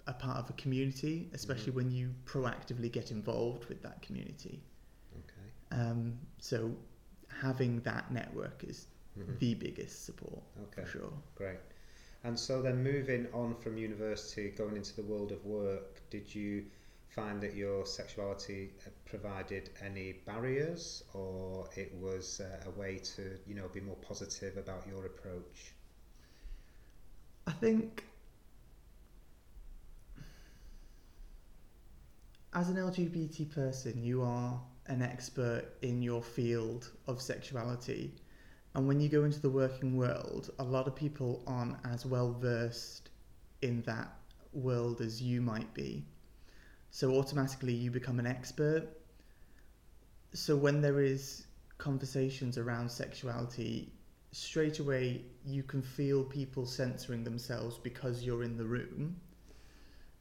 a 0.06 0.12
part 0.12 0.38
of 0.38 0.50
a 0.50 0.54
community, 0.54 1.30
especially 1.32 1.72
Mhm. 1.72 1.76
when 1.76 1.90
you 1.90 2.14
proactively 2.24 2.90
get 2.90 3.10
involved 3.10 3.66
with 3.66 3.82
that 3.82 4.02
community. 4.02 4.62
Um, 5.70 6.18
so 6.38 6.74
having 7.28 7.80
that 7.82 8.10
network 8.10 8.64
is 8.64 8.86
Mhm. 9.16 9.38
the 9.38 9.54
biggest 9.54 10.04
support 10.04 10.42
Okay. 10.62 10.82
for 10.82 10.88
sure. 10.88 11.12
Great. 11.34 11.60
And 12.24 12.38
so 12.38 12.60
then 12.62 12.82
moving 12.82 13.26
on 13.32 13.54
from 13.56 13.78
university, 13.78 14.50
going 14.50 14.76
into 14.76 14.94
the 14.94 15.02
world 15.02 15.32
of 15.32 15.44
work, 15.44 16.02
did 16.10 16.34
you 16.34 16.66
find 17.08 17.40
that 17.42 17.54
your 17.54 17.86
sexuality 17.86 18.72
uh, 18.86 18.90
provided 19.04 19.70
any 19.80 20.12
barriers 20.26 21.02
or 21.14 21.68
it 21.76 21.92
was 21.94 22.40
uh, 22.40 22.62
a 22.66 22.70
way 22.70 22.98
to, 22.98 23.38
you 23.46 23.54
know, 23.54 23.68
be 23.68 23.80
more 23.80 23.96
positive 23.96 24.56
about 24.56 24.86
your 24.86 25.06
approach? 25.06 25.74
I 27.46 27.52
think 27.52 28.04
as 32.52 32.68
an 32.68 32.76
LGBT 32.76 33.44
person, 33.52 34.02
you 34.02 34.22
are 34.22 34.60
an 34.90 35.02
expert 35.02 35.64
in 35.82 36.02
your 36.02 36.20
field 36.20 36.90
of 37.06 37.22
sexuality. 37.22 38.12
And 38.74 38.88
when 38.88 39.00
you 39.00 39.08
go 39.08 39.24
into 39.24 39.40
the 39.40 39.48
working 39.48 39.96
world, 39.96 40.50
a 40.58 40.64
lot 40.64 40.88
of 40.88 40.96
people 40.96 41.42
aren't 41.46 41.76
as 41.84 42.04
well 42.04 42.32
versed 42.32 43.10
in 43.62 43.82
that 43.82 44.12
world 44.52 45.00
as 45.00 45.22
you 45.22 45.40
might 45.40 45.72
be. 45.74 46.04
So 46.90 47.14
automatically 47.14 47.72
you 47.72 47.90
become 47.92 48.18
an 48.18 48.26
expert. 48.26 48.88
So 50.34 50.56
when 50.56 50.80
there 50.80 51.00
is 51.00 51.46
conversations 51.78 52.58
around 52.58 52.90
sexuality, 52.90 53.92
straight 54.32 54.80
away 54.80 55.22
you 55.46 55.62
can 55.62 55.82
feel 55.82 56.24
people 56.24 56.66
censoring 56.66 57.22
themselves 57.22 57.78
because 57.78 58.24
you're 58.24 58.42
in 58.42 58.56
the 58.56 58.64
room 58.64 59.16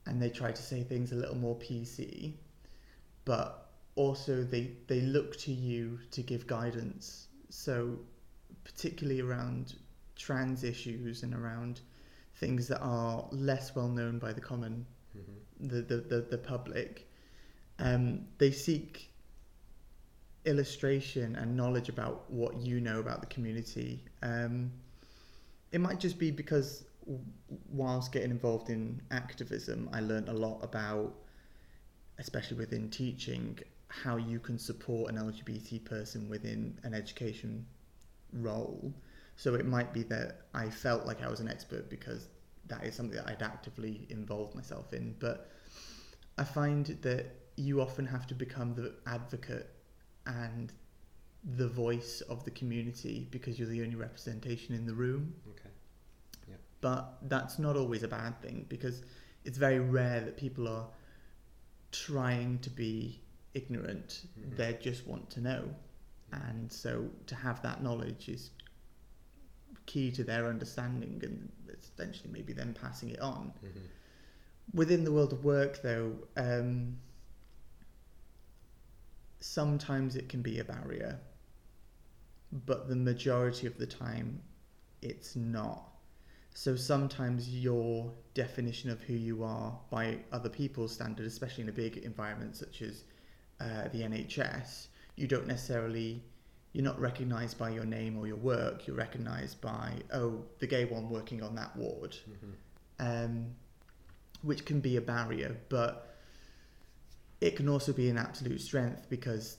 and 0.06 0.22
they 0.22 0.30
try 0.30 0.52
to 0.52 0.62
say 0.62 0.84
things 0.84 1.12
a 1.12 1.16
little 1.16 1.36
more 1.36 1.56
PC, 1.56 2.34
but 3.26 3.69
also 4.00 4.44
they, 4.44 4.72
they 4.88 5.02
look 5.02 5.38
to 5.40 5.52
you 5.52 6.00
to 6.12 6.22
give 6.24 6.48
guidance. 6.48 7.28
So, 7.50 8.00
particularly 8.64 9.22
around 9.22 9.76
trans 10.16 10.64
issues 10.64 11.24
and 11.24 11.34
around 11.34 11.82
things 12.36 12.68
that 12.70 12.80
are 12.82 13.28
less 13.32 13.76
well 13.76 13.90
known 13.90 14.20
by 14.20 14.32
the 14.34 14.42
common, 14.42 14.86
Mm-hmm. 15.18 15.68
the, 15.68 15.82
the, 15.82 15.98
the, 15.98 16.22
the 16.32 16.38
public, 16.38 17.10
um, 17.80 18.26
they 18.38 18.52
seek 18.52 19.12
illustration 20.46 21.36
and 21.36 21.56
knowledge 21.56 21.90
about 21.90 22.30
what 22.32 22.56
you 22.58 22.80
know 22.80 23.00
about 23.00 23.22
the 23.22 23.28
community. 23.28 24.04
Um, 24.22 24.72
it 25.72 25.82
might 25.82 26.00
just 26.00 26.20
be 26.20 26.32
because 26.32 26.86
whilst 27.72 28.12
getting 28.12 28.32
involved 28.32 28.70
in 28.70 29.02
activism, 29.12 29.90
I 29.92 30.00
learned 30.02 30.30
a 30.30 30.34
lot 30.34 30.60
about, 30.64 31.14
especially 32.20 32.58
within 32.58 32.90
teaching, 32.90 33.60
how 33.90 34.16
you 34.16 34.40
can 34.40 34.58
support 34.58 35.12
an 35.12 35.18
LGBT 35.18 35.84
person 35.84 36.30
within 36.30 36.80
an 36.84 36.94
education 36.94 37.66
role. 38.34 38.94
So 39.36 39.56
it 39.56 39.66
might 39.66 39.94
be 39.94 40.04
that 40.04 40.42
I 40.54 40.70
felt 40.70 41.06
like 41.06 41.24
I 41.24 41.30
was 41.30 41.40
an 41.40 41.50
expert 41.50 41.90
because 41.90 42.28
that 42.68 42.84
is 42.84 42.96
something 42.96 43.16
that 43.16 43.28
I'd 43.28 43.42
actively 43.42 44.06
involved 44.10 44.56
myself 44.56 44.94
in. 44.94 45.16
But 45.20 45.50
I 46.38 46.44
find 46.44 46.86
that 47.02 47.36
you 47.56 47.82
often 47.82 48.06
have 48.06 48.28
to 48.28 48.36
become 48.36 48.76
the 48.76 48.94
advocate 49.08 49.70
and 50.26 50.72
the 51.56 51.68
voice 51.68 52.22
of 52.30 52.44
the 52.44 52.52
community 52.52 53.28
because 53.32 53.58
you're 53.58 53.68
the 53.68 53.82
only 53.82 53.96
representation 53.96 54.76
in 54.76 54.86
the 54.86 54.94
room. 54.94 55.34
Okay. 55.50 55.70
Yeah. 56.48 56.56
But 56.82 57.18
that's 57.24 57.60
not 57.60 57.76
always 57.76 58.04
a 58.04 58.08
bad 58.08 58.40
thing 58.42 58.66
because 58.70 59.02
it's 59.46 59.58
very 59.58 59.80
rare 59.80 60.22
that 60.22 60.38
people 60.38 60.68
are 60.68 60.88
trying 61.92 62.60
to 62.60 62.70
be 62.70 63.22
ignorant. 63.54 64.26
Mhm. 64.40 64.56
They 64.58 64.78
just 64.82 65.08
want 65.08 65.30
to 65.32 65.42
know. 65.42 65.76
and 66.32 66.72
so 66.72 67.10
to 67.26 67.34
have 67.34 67.60
that 67.64 67.82
knowledge 67.82 68.30
is 68.30 68.52
key 69.88 70.12
to 70.12 70.24
their 70.24 70.46
understanding 70.48 71.20
and 71.24 71.52
essentially 71.74 72.30
maybe 72.32 72.54
then 72.54 72.72
passing 72.72 73.10
it 73.10 73.20
on. 73.20 73.52
Mhm. 73.64 73.82
Within 74.76 75.04
the 75.04 75.12
world 75.12 75.34
of 75.34 75.44
work, 75.44 75.82
though, 75.82 76.28
um, 76.38 77.00
sometimes 79.40 80.16
it 80.16 80.30
can 80.30 80.42
be 80.42 80.60
a 80.60 80.64
barrier, 80.64 81.20
but 82.52 82.88
the 82.88 82.96
majority 82.96 83.66
of 83.68 83.78
the 83.78 83.88
time, 83.88 84.42
it's 85.02 85.36
not. 85.36 85.86
So 86.54 86.76
sometimes 86.76 87.50
your 87.50 88.14
definition 88.34 88.90
of 88.90 89.02
who 89.02 89.14
you 89.14 89.44
are 89.44 89.80
by 89.90 90.24
other 90.32 90.50
people's 90.50 90.94
standard, 90.94 91.26
especially 91.26 91.64
in 91.64 91.70
a 91.70 91.74
big 91.74 91.98
environment 91.98 92.56
such 92.56 92.82
as 92.82 93.04
uh, 93.60 93.88
the 93.92 94.02
NHS, 94.02 94.88
you 95.16 95.28
don't 95.28 95.48
necessarily, 95.48 96.24
you're 96.74 96.84
not 96.84 97.00
recognised 97.00 97.58
by 97.58 97.70
your 97.70 97.86
name 97.86 98.18
or 98.18 98.28
your 98.28 98.38
work. 98.38 98.88
You're 98.88 98.96
recognised 98.96 99.60
by, 99.62 99.94
oh, 100.14 100.46
the 100.60 100.68
gay 100.68 100.86
one 100.86 101.10
working 101.10 101.42
on 101.44 101.56
that 101.56 101.76
ward 101.76 102.16
Mhm. 102.30 102.54
um, 103.00 103.56
which 104.42 104.66
can 104.66 104.80
be 104.80 104.96
a 104.96 105.02
barrier, 105.02 105.58
but 105.70 106.16
it 107.42 107.56
can 107.56 107.68
also 107.68 107.92
be 107.94 108.10
an 108.10 108.18
absolute 108.18 108.62
strength 108.62 109.10
because 109.10 109.58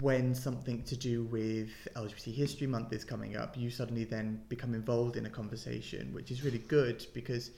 when 0.00 0.34
something 0.34 0.82
to 0.84 0.96
do 0.96 1.24
with 1.24 1.70
LGBT 1.96 2.32
History 2.32 2.68
Month 2.68 2.92
is 2.92 3.04
coming 3.04 3.36
up, 3.36 3.56
you 3.56 3.68
suddenly 3.68 4.04
then 4.04 4.42
become 4.48 4.74
involved 4.74 5.16
in 5.16 5.26
a 5.26 5.30
conversation, 5.30 6.12
which 6.12 6.30
is 6.30 6.44
really 6.44 6.58
good 6.58 7.04
because 7.14 7.50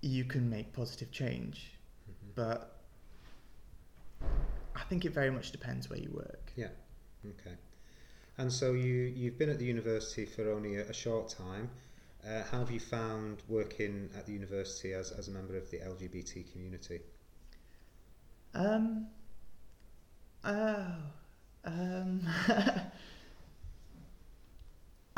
you 0.00 0.24
can 0.24 0.50
make 0.50 0.72
positive 0.72 1.12
change. 1.12 1.72
Mhm. 2.10 2.34
But 2.34 2.77
I 4.74 4.82
think 4.88 5.04
it 5.04 5.12
very 5.12 5.30
much 5.30 5.52
depends 5.52 5.90
where 5.90 5.98
you 5.98 6.10
work. 6.12 6.52
Yeah. 6.56 6.68
Okay. 7.26 7.56
And 8.38 8.52
so 8.52 8.72
you 8.72 9.12
you've 9.16 9.38
been 9.38 9.50
at 9.50 9.58
the 9.58 9.64
university 9.64 10.24
for 10.24 10.50
only 10.52 10.76
a, 10.76 10.88
a 10.88 10.92
short 10.92 11.28
time. 11.28 11.70
Uh, 12.26 12.42
how 12.50 12.58
have 12.58 12.70
you 12.70 12.80
found 12.80 13.42
working 13.48 14.10
at 14.16 14.26
the 14.26 14.32
university 14.32 14.92
as, 14.92 15.12
as 15.12 15.28
a 15.28 15.30
member 15.30 15.56
of 15.56 15.70
the 15.70 15.78
LGBT 15.78 16.50
community? 16.52 17.00
Um. 18.54 19.06
Oh. 20.44 20.86
Um. 21.64 22.28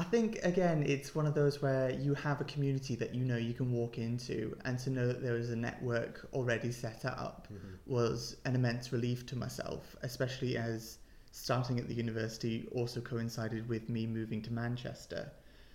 I 0.00 0.04
think 0.04 0.38
again, 0.44 0.82
it's 0.82 1.14
one 1.14 1.26
of 1.26 1.34
those 1.34 1.60
where 1.60 1.90
you 1.90 2.14
have 2.14 2.40
a 2.40 2.44
community 2.44 2.94
that 2.96 3.14
you 3.14 3.22
know 3.22 3.36
you 3.36 3.52
can 3.52 3.70
walk 3.70 3.98
into, 3.98 4.56
and 4.64 4.78
to 4.78 4.88
know 4.88 5.06
that 5.06 5.20
there 5.22 5.36
is 5.36 5.50
a 5.50 5.56
network 5.56 6.26
already 6.32 6.72
set 6.72 7.04
up 7.04 7.48
Mhm. 7.52 7.78
was 7.86 8.38
an 8.46 8.54
immense 8.54 8.92
relief 8.92 9.26
to 9.26 9.36
myself, 9.36 9.96
especially 10.00 10.56
as 10.56 10.96
starting 11.32 11.78
at 11.78 11.86
the 11.86 11.94
university 11.94 12.66
also 12.72 12.98
coincided 13.02 13.68
with 13.68 13.90
me 13.90 14.06
moving 14.06 14.40
to 14.40 14.52
Manchester. 14.54 15.30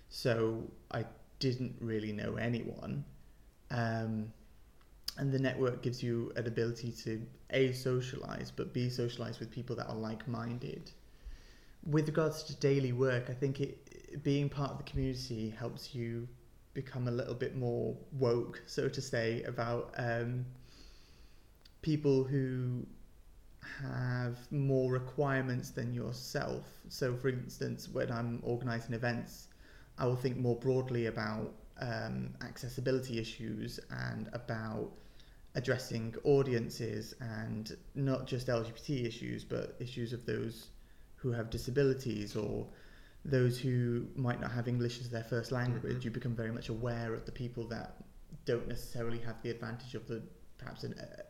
So 0.10 0.72
I 0.89 1.05
didn't 1.38 1.75
really 1.79 2.12
know 2.12 2.36
anyone. 2.36 3.05
Um, 3.70 4.34
and 5.17 5.32
the 5.32 5.39
network 5.39 5.84
gives 5.84 6.01
you 6.01 6.32
an 6.36 6.48
ability 6.48 6.91
to 7.03 7.12
A, 7.51 7.74
socialize, 7.74 8.50
but 8.50 8.74
B, 8.74 8.89
socialize 8.89 9.39
with 9.39 9.51
people 9.51 9.75
that 9.75 9.88
are 9.88 9.96
like 9.96 10.27
minded. 10.27 10.91
With 11.85 12.07
regards 12.07 12.43
to 12.43 12.55
daily 12.55 12.91
work, 12.93 13.29
I 13.29 13.33
think 13.33 13.61
it 13.61 14.23
being 14.23 14.49
part 14.49 14.71
of 14.71 14.77
the 14.77 14.83
community 14.83 15.49
helps 15.49 15.93
you 15.93 16.27
become 16.73 17.07
a 17.07 17.11
little 17.11 17.35
bit 17.35 17.55
more 17.55 17.95
woke, 18.11 18.61
so 18.65 18.89
to 18.89 19.01
say, 19.01 19.43
about 19.43 19.93
um, 19.97 20.45
people 21.81 22.23
who 22.23 22.85
have 23.81 24.37
more 24.51 24.91
requirements 24.91 25.69
than 25.69 25.93
yourself. 25.93 26.65
So, 26.89 27.15
for 27.15 27.29
instance, 27.29 27.89
when 27.89 28.11
I'm 28.11 28.39
organising 28.43 28.93
events, 28.93 29.47
I 29.97 30.05
will 30.05 30.15
think 30.15 30.37
more 30.37 30.55
broadly 30.55 31.05
about 31.05 31.53
um, 31.79 32.33
accessibility 32.41 33.19
issues 33.19 33.79
and 33.89 34.29
about 34.33 34.91
addressing 35.55 36.15
audiences 36.24 37.15
and 37.21 37.77
not 37.95 38.27
just 38.27 38.48
LGBT 38.48 39.05
issues, 39.05 39.43
but 39.43 39.75
issues 39.79 40.11
of 40.13 40.25
those 40.25 40.67
who 41.25 41.31
have 41.31 41.50
disabilities 41.50 42.35
or 42.35 42.68
those 43.25 43.59
who 43.59 44.05
might 44.16 44.40
not 44.40 44.51
have 44.51 44.68
English 44.68 45.00
as 45.01 45.09
their 45.09 45.24
first 45.24 45.51
language. 45.51 45.98
Mhm. 45.98 46.05
You 46.05 46.11
become 46.11 46.35
very 46.35 46.51
much 46.51 46.70
aware 46.70 47.16
of 47.16 47.25
the 47.25 47.31
people 47.31 47.64
that 47.70 47.96
don't 48.46 48.68
necessarily 48.68 49.18
have 49.18 49.42
the 49.42 49.50
advantage 49.50 49.96
of 49.96 50.07
the 50.07 50.22
perhaps 50.59 50.83
an, 50.83 50.94
uh, 50.94 51.24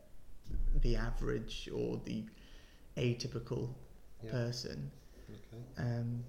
the 0.81 0.97
average 0.97 1.69
or 1.73 2.01
the 2.03 2.25
atypical 2.97 3.73
Yeah. 4.21 4.31
person. 4.31 4.91
Okay. 5.29 5.63
Um, 5.77 6.25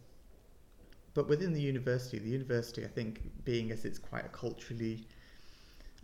but 1.15 1.27
within 1.27 1.53
the 1.53 1.61
university, 1.61 2.21
the 2.21 2.29
university, 2.31 2.85
I 2.85 2.89
think, 2.89 3.13
being 3.45 3.73
as 3.73 3.85
it's 3.85 3.99
quite 3.99 4.27
a 4.27 4.29
culturally 4.29 5.09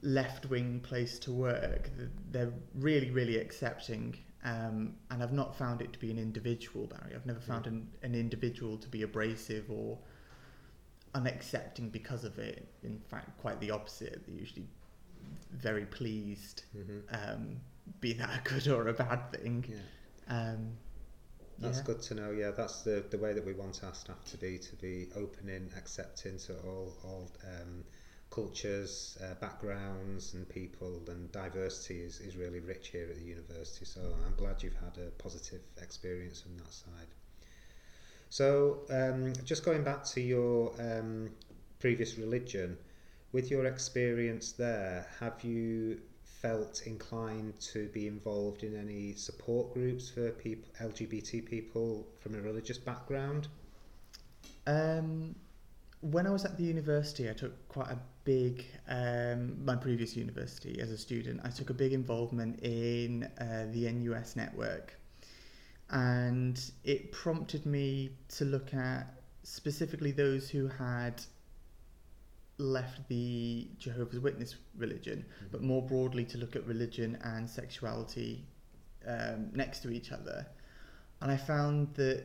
left 0.02 0.46
wing 0.46 0.80
place 0.80 1.20
to 1.20 1.32
work, 1.32 1.90
they're 2.32 2.52
really, 2.74 3.10
really 3.12 3.36
accepting. 3.38 4.18
Um, 4.44 4.94
and 5.10 5.22
I've 5.22 5.32
not 5.32 5.56
found 5.56 5.80
it 5.82 5.92
to 5.92 5.98
be 5.98 6.10
an 6.10 6.18
individual 6.18 6.86
barrier. 6.86 7.14
I've 7.16 7.26
never 7.26 7.40
found 7.40 7.66
an, 7.68 7.88
an 8.02 8.14
individual 8.14 8.76
to 8.78 8.88
be 8.88 9.02
abrasive 9.02 9.70
or 9.70 9.98
unaccepting 11.14 11.92
because 11.92 12.24
of 12.24 12.38
it. 12.38 12.66
In 12.82 12.98
fact, 13.08 13.38
quite 13.40 13.60
the 13.60 13.70
opposite. 13.70 14.22
They're 14.26 14.36
usually 14.36 14.66
very 15.52 15.86
pleased, 15.86 16.64
Mhm. 16.74 17.02
um, 17.10 17.60
be 18.00 18.12
that 18.14 18.40
a 18.40 18.48
good 18.48 18.66
or 18.68 18.88
a 18.88 18.92
bad 18.92 19.30
thing. 19.32 19.64
Yeah. 19.68 19.78
Um, 20.52 20.76
That's 21.58 21.78
yeah. 21.78 21.84
good 21.84 22.02
to 22.02 22.14
know. 22.14 22.30
Yeah, 22.32 22.50
that's 22.50 22.82
the, 22.82 23.04
the 23.10 23.18
way 23.18 23.32
that 23.34 23.44
we 23.44 23.52
want 23.52 23.84
our 23.84 23.94
staff 23.94 24.24
to 24.32 24.36
be 24.38 24.58
to 24.58 24.76
be 24.76 25.08
opening, 25.14 25.70
accepting 25.76 26.38
to 26.38 26.58
all 26.62 26.96
all 27.04 27.30
um, 27.44 27.84
cultures, 28.32 29.18
uh, 29.22 29.34
backgrounds, 29.34 30.34
and 30.34 30.48
people, 30.48 31.00
and 31.08 31.30
diversity 31.32 32.00
is, 32.00 32.20
is 32.20 32.36
really 32.36 32.60
rich 32.60 32.88
here 32.88 33.06
at 33.10 33.16
the 33.16 33.24
university. 33.24 33.84
So 33.84 34.00
I'm 34.26 34.34
glad 34.36 34.62
you've 34.62 34.74
had 34.74 34.96
a 34.98 35.10
positive 35.22 35.60
experience 35.80 36.40
from 36.40 36.56
that 36.58 36.72
side. 36.72 37.12
So 38.30 38.80
um, 38.88 39.34
just 39.44 39.64
going 39.64 39.84
back 39.84 40.04
to 40.04 40.20
your 40.20 40.72
um, 40.80 41.30
previous 41.78 42.16
religion, 42.16 42.78
with 43.32 43.50
your 43.50 43.66
experience 43.66 44.52
there, 44.52 45.06
have 45.20 45.44
you 45.44 46.00
felt 46.24 46.82
inclined 46.86 47.58
to 47.60 47.88
be 47.88 48.06
involved 48.06 48.62
in 48.62 48.74
any 48.76 49.12
support 49.12 49.74
groups 49.74 50.08
for 50.08 50.30
people, 50.30 50.68
LGBT 50.80 51.44
people 51.44 52.06
from 52.20 52.34
a 52.34 52.40
religious 52.40 52.78
background? 52.78 53.48
Um, 54.66 55.34
when 56.00 56.26
I 56.26 56.30
was 56.30 56.44
at 56.44 56.56
the 56.56 56.64
university, 56.64 57.30
I 57.30 57.32
took 57.32 57.68
quite 57.68 57.90
a 57.90 57.98
big, 58.24 58.64
um, 58.88 59.64
my 59.64 59.76
previous 59.76 60.16
university 60.16 60.80
as 60.80 60.90
a 60.90 60.98
student, 60.98 61.40
I 61.44 61.48
took 61.48 61.70
a 61.70 61.74
big 61.74 61.92
involvement 61.92 62.60
in 62.60 63.28
uh, 63.40 63.66
the 63.72 63.90
NUS 63.90 64.36
network. 64.36 64.94
And 65.90 66.60
it 66.84 67.12
prompted 67.12 67.66
me 67.66 68.10
to 68.36 68.44
look 68.44 68.72
at 68.72 69.14
specifically 69.42 70.12
those 70.12 70.48
who 70.48 70.68
had 70.68 71.22
left 72.58 73.06
the 73.08 73.68
Jehovah's 73.78 74.20
Witness 74.20 74.56
religion, 74.76 75.24
but 75.50 75.62
more 75.62 75.82
broadly 75.82 76.24
to 76.26 76.38
look 76.38 76.56
at 76.56 76.66
religion 76.66 77.18
and 77.24 77.48
sexuality 77.48 78.44
um, 79.06 79.50
next 79.52 79.80
to 79.80 79.90
each 79.90 80.12
other. 80.12 80.46
And 81.20 81.30
I 81.30 81.36
found 81.36 81.94
that 81.94 82.24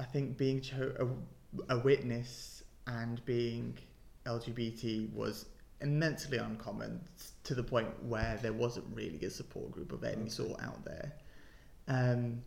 I 0.00 0.04
think 0.04 0.36
being 0.36 0.62
a, 0.98 1.74
a 1.74 1.78
witness 1.78 2.62
and 2.86 3.24
being 3.24 3.78
LGBT 4.28 5.12
was 5.12 5.46
immensely 5.80 6.38
uncommon 6.38 7.00
to 7.44 7.54
the 7.54 7.62
point 7.62 7.88
where 8.04 8.38
there 8.42 8.52
wasn't 8.52 8.86
really 8.94 9.24
a 9.24 9.30
support 9.30 9.72
group 9.72 9.92
of 9.92 10.04
any 10.04 10.28
Okay. 10.28 10.28
sort 10.28 10.60
out 10.62 10.84
there. 10.84 11.14
Um, 11.88 12.42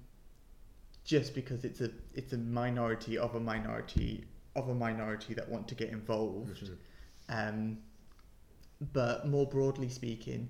just 1.04 1.34
because 1.36 1.66
it's 1.66 1.82
a 1.82 1.92
it's 2.14 2.34
a 2.34 2.38
minority 2.38 3.18
of 3.18 3.36
a 3.36 3.40
minority 3.40 4.26
of 4.56 4.70
a 4.70 4.76
minority 4.76 5.34
that 5.34 5.50
want 5.50 5.68
to 5.70 5.76
get 5.76 5.90
involved. 5.90 6.70
Um, 7.30 7.80
but 8.94 9.28
more 9.28 9.48
broadly 9.48 9.90
speaking, 9.90 10.50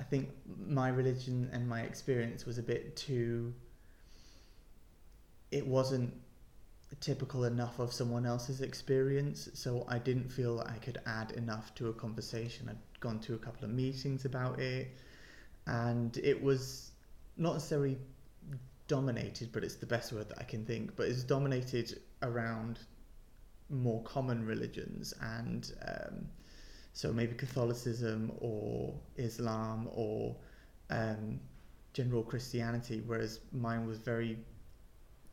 I 0.00 0.04
think 0.04 0.30
my 0.66 0.88
religion 0.88 1.50
and 1.52 1.68
my 1.68 1.82
experience 1.82 2.46
was 2.46 2.58
a 2.58 2.62
bit 2.62 2.96
too. 2.96 3.54
It 5.50 5.66
wasn't 5.66 6.14
typical 7.00 7.44
enough 7.44 7.78
of 7.78 7.92
someone 7.92 8.26
else's 8.26 8.60
experience, 8.60 9.48
so 9.54 9.84
I 9.88 9.98
didn't 9.98 10.30
feel 10.30 10.64
I 10.66 10.78
could 10.78 10.98
add 11.06 11.32
enough 11.32 11.74
to 11.76 11.88
a 11.88 11.92
conversation. 11.92 12.68
I'd 12.68 13.00
gone 13.00 13.18
to 13.20 13.34
a 13.34 13.38
couple 13.38 13.64
of 13.64 13.70
meetings 13.70 14.24
about 14.24 14.60
it, 14.60 14.96
and 15.66 16.16
it 16.18 16.42
was 16.42 16.90
not 17.36 17.54
necessarily 17.54 17.98
dominated, 18.88 19.50
but 19.52 19.64
it's 19.64 19.76
the 19.76 19.86
best 19.86 20.12
word 20.12 20.28
that 20.28 20.38
I 20.38 20.44
can 20.44 20.64
think. 20.64 20.96
But 20.96 21.08
it's 21.08 21.22
dominated 21.22 22.00
around 22.22 22.78
more 23.70 24.02
common 24.02 24.44
religions 24.44 25.14
and 25.20 25.72
um, 25.88 26.26
so 26.92 27.12
maybe 27.12 27.34
Catholicism 27.34 28.32
or 28.38 28.94
Islam 29.16 29.88
or 29.92 30.36
um, 30.90 31.40
general 31.94 32.22
Christianity, 32.22 33.02
whereas 33.06 33.40
mine 33.52 33.86
was 33.86 33.98
very, 33.98 34.38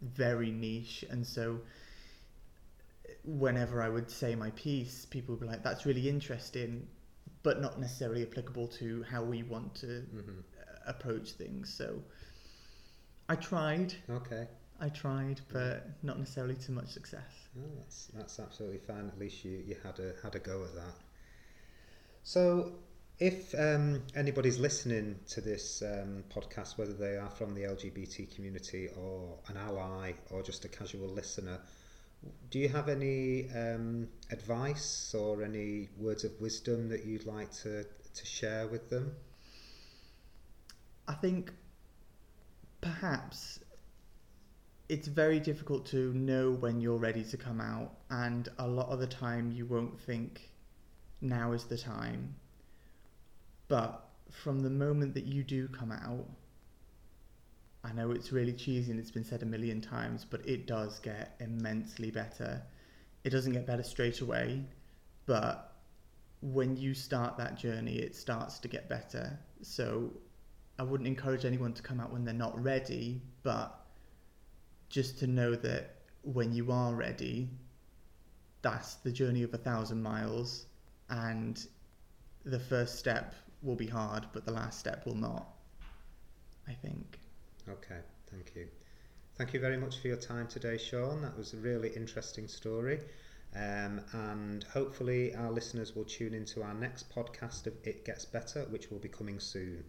very 0.02 0.52
niche. 0.52 1.04
And 1.10 1.26
so, 1.26 1.62
whenever 3.24 3.82
I 3.82 3.90
would 3.90 4.10
say 4.10 4.36
my 4.36 4.52
piece, 4.52 5.06
people 5.06 5.36
would 5.36 5.42
be 5.42 5.48
like, 5.48 5.64
"That's 5.64 5.86
really 5.86 6.08
interesting," 6.10 6.88
but 7.44 7.62
not 7.62 7.80
necessarily 7.80 8.24
applicable 8.24 8.68
to 8.80 9.04
how 9.04 9.24
we 9.24 9.44
want 9.44 9.76
to 9.76 10.02
hmm 10.02 10.40
approach 10.86 11.34
things. 11.34 11.72
So, 11.74 12.02
I 13.30 13.36
tried. 13.36 13.94
Okay. 14.10 14.48
I 14.80 14.90
tried, 14.90 15.42
but 15.52 15.88
not 16.04 16.18
necessarily 16.20 16.56
to 16.56 16.72
much 16.72 16.88
success. 16.90 17.50
Oh, 17.58 17.70
that's 17.78 18.08
that's 18.08 18.40
absolutely 18.40 18.80
fine. 18.80 19.08
At 19.08 19.20
least 19.20 19.44
you, 19.44 19.62
you 19.66 19.76
had 19.84 20.00
a 20.00 20.14
had 20.24 20.36
a 20.36 20.40
go 20.40 20.64
at 20.64 20.76
that. 20.76 20.96
So, 22.24 22.74
if 23.20 23.54
um, 23.56 24.02
anybody's 24.16 24.60
listening 24.60 25.20
to 25.28 25.42
this 25.42 25.82
um, 25.82 26.24
podcast, 26.34 26.78
whether 26.78 26.94
they 26.94 27.18
are 27.18 27.30
from 27.30 27.54
the 27.54 27.64
LGBT 27.64 28.34
community 28.34 28.88
or 28.98 29.38
an 29.48 29.58
ally 29.58 30.14
or 30.32 30.42
just 30.42 30.64
a 30.64 30.70
casual 30.70 31.10
listener, 31.10 31.60
do 32.50 32.60
you 32.60 32.70
have 32.70 32.88
any 32.88 33.50
um, 33.52 34.08
advice 34.32 35.14
or 35.14 35.44
any 35.44 35.90
words 35.98 36.24
of 36.24 36.32
wisdom 36.40 36.90
that 36.90 37.06
you'd 37.06 37.26
like 37.26 37.52
to 37.64 37.84
to 37.84 38.26
share 38.26 38.68
with 38.68 38.90
them? 38.90 39.14
I 41.08 41.14
think 41.14 41.52
perhaps 42.82 43.60
it's 44.88 45.08
very 45.08 45.40
difficult 45.40 45.86
to 45.88 46.14
know 46.14 46.52
when 46.52 46.80
you're 46.80 46.98
ready 46.98 47.24
to 47.24 47.38
come 47.38 47.60
out, 47.60 47.92
and 48.10 48.48
a 48.58 48.68
lot 48.68 48.90
of 48.90 49.00
the 49.00 49.08
time 49.08 49.52
you 49.52 49.66
won't 49.66 50.00
think 50.00 50.50
now 51.22 51.52
is 51.52 51.66
the 51.66 51.78
time. 51.78 52.36
But 53.70 54.04
from 54.32 54.62
the 54.62 54.70
moment 54.70 55.14
that 55.14 55.26
you 55.26 55.44
do 55.44 55.68
come 55.70 55.92
out, 55.92 56.28
I 57.84 57.94
know 57.94 58.12
it's 58.12 58.34
really 58.34 58.52
cheesy 58.52 58.92
and 58.92 59.00
it's 59.00 59.12
been 59.12 59.24
said 59.24 59.44
a 59.44 59.46
million 59.46 59.80
times, 59.80 60.26
but 60.30 60.46
it 60.46 60.68
does 60.68 61.00
get 61.00 61.36
immensely 61.40 62.12
better. 62.12 62.62
It 63.24 63.30
doesn't 63.30 63.54
get 63.54 63.66
better 63.66 63.84
straight 63.84 64.20
away, 64.22 64.66
but 65.26 65.76
when 66.42 66.76
you 66.76 66.94
start 66.94 67.38
that 67.38 67.58
journey, 67.58 68.00
it 68.00 68.16
starts 68.16 68.60
to 68.60 68.68
get 68.68 68.90
better. 68.90 69.40
So 69.62 70.12
I 70.80 70.84
wouldn't 70.84 71.08
encourage 71.08 71.46
anyone 71.46 71.74
to 71.74 71.82
come 71.84 72.00
out 72.00 72.12
when 72.12 72.26
they're 72.26 72.34
not 72.34 72.62
ready, 72.62 73.22
but 73.44 73.86
just 74.90 75.20
to 75.20 75.28
know 75.28 75.56
that 75.56 75.96
when 76.24 76.54
you 76.54 76.72
are 76.72 76.94
ready, 76.96 77.50
that's 78.62 78.96
the 78.96 79.12
journey 79.12 79.44
of 79.44 79.54
a 79.54 79.58
thousand 79.58 80.02
miles, 80.02 80.66
and 81.10 81.66
the 82.46 82.60
first 82.60 82.98
step 82.98 83.36
will 83.62 83.76
be 83.76 83.88
hard, 83.88 84.26
but 84.34 84.46
the 84.46 84.52
last 84.52 84.80
step 84.80 85.06
will 85.06 85.16
not. 85.16 85.48
I 86.68 86.74
think. 86.74 87.20
Okay, 87.68 88.00
thank 88.30 88.56
you. 88.56 88.68
Thank 89.36 89.54
you 89.54 89.60
very 89.60 89.78
much 89.78 90.00
for 90.00 90.08
your 90.08 90.18
time 90.18 90.48
today, 90.48 90.78
Shaun. 90.78 91.22
That 91.22 91.38
was 91.38 91.54
a 91.54 91.58
really 91.58 91.90
interesting 91.90 92.48
story. 92.48 93.00
Um, 93.56 94.02
and 94.14 94.64
hopefully, 94.66 95.34
our 95.36 95.52
listeners 95.52 95.96
will 95.96 96.04
tune 96.04 96.34
into 96.34 96.62
our 96.62 96.74
next 96.74 97.14
podcast 97.14 97.66
of 97.66 97.74
It 97.84 98.06
Gets 98.06 98.26
Better, 98.26 98.66
which 98.70 98.92
will 98.92 99.00
be 99.00 99.10
coming 99.10 99.40
soon. 99.40 99.84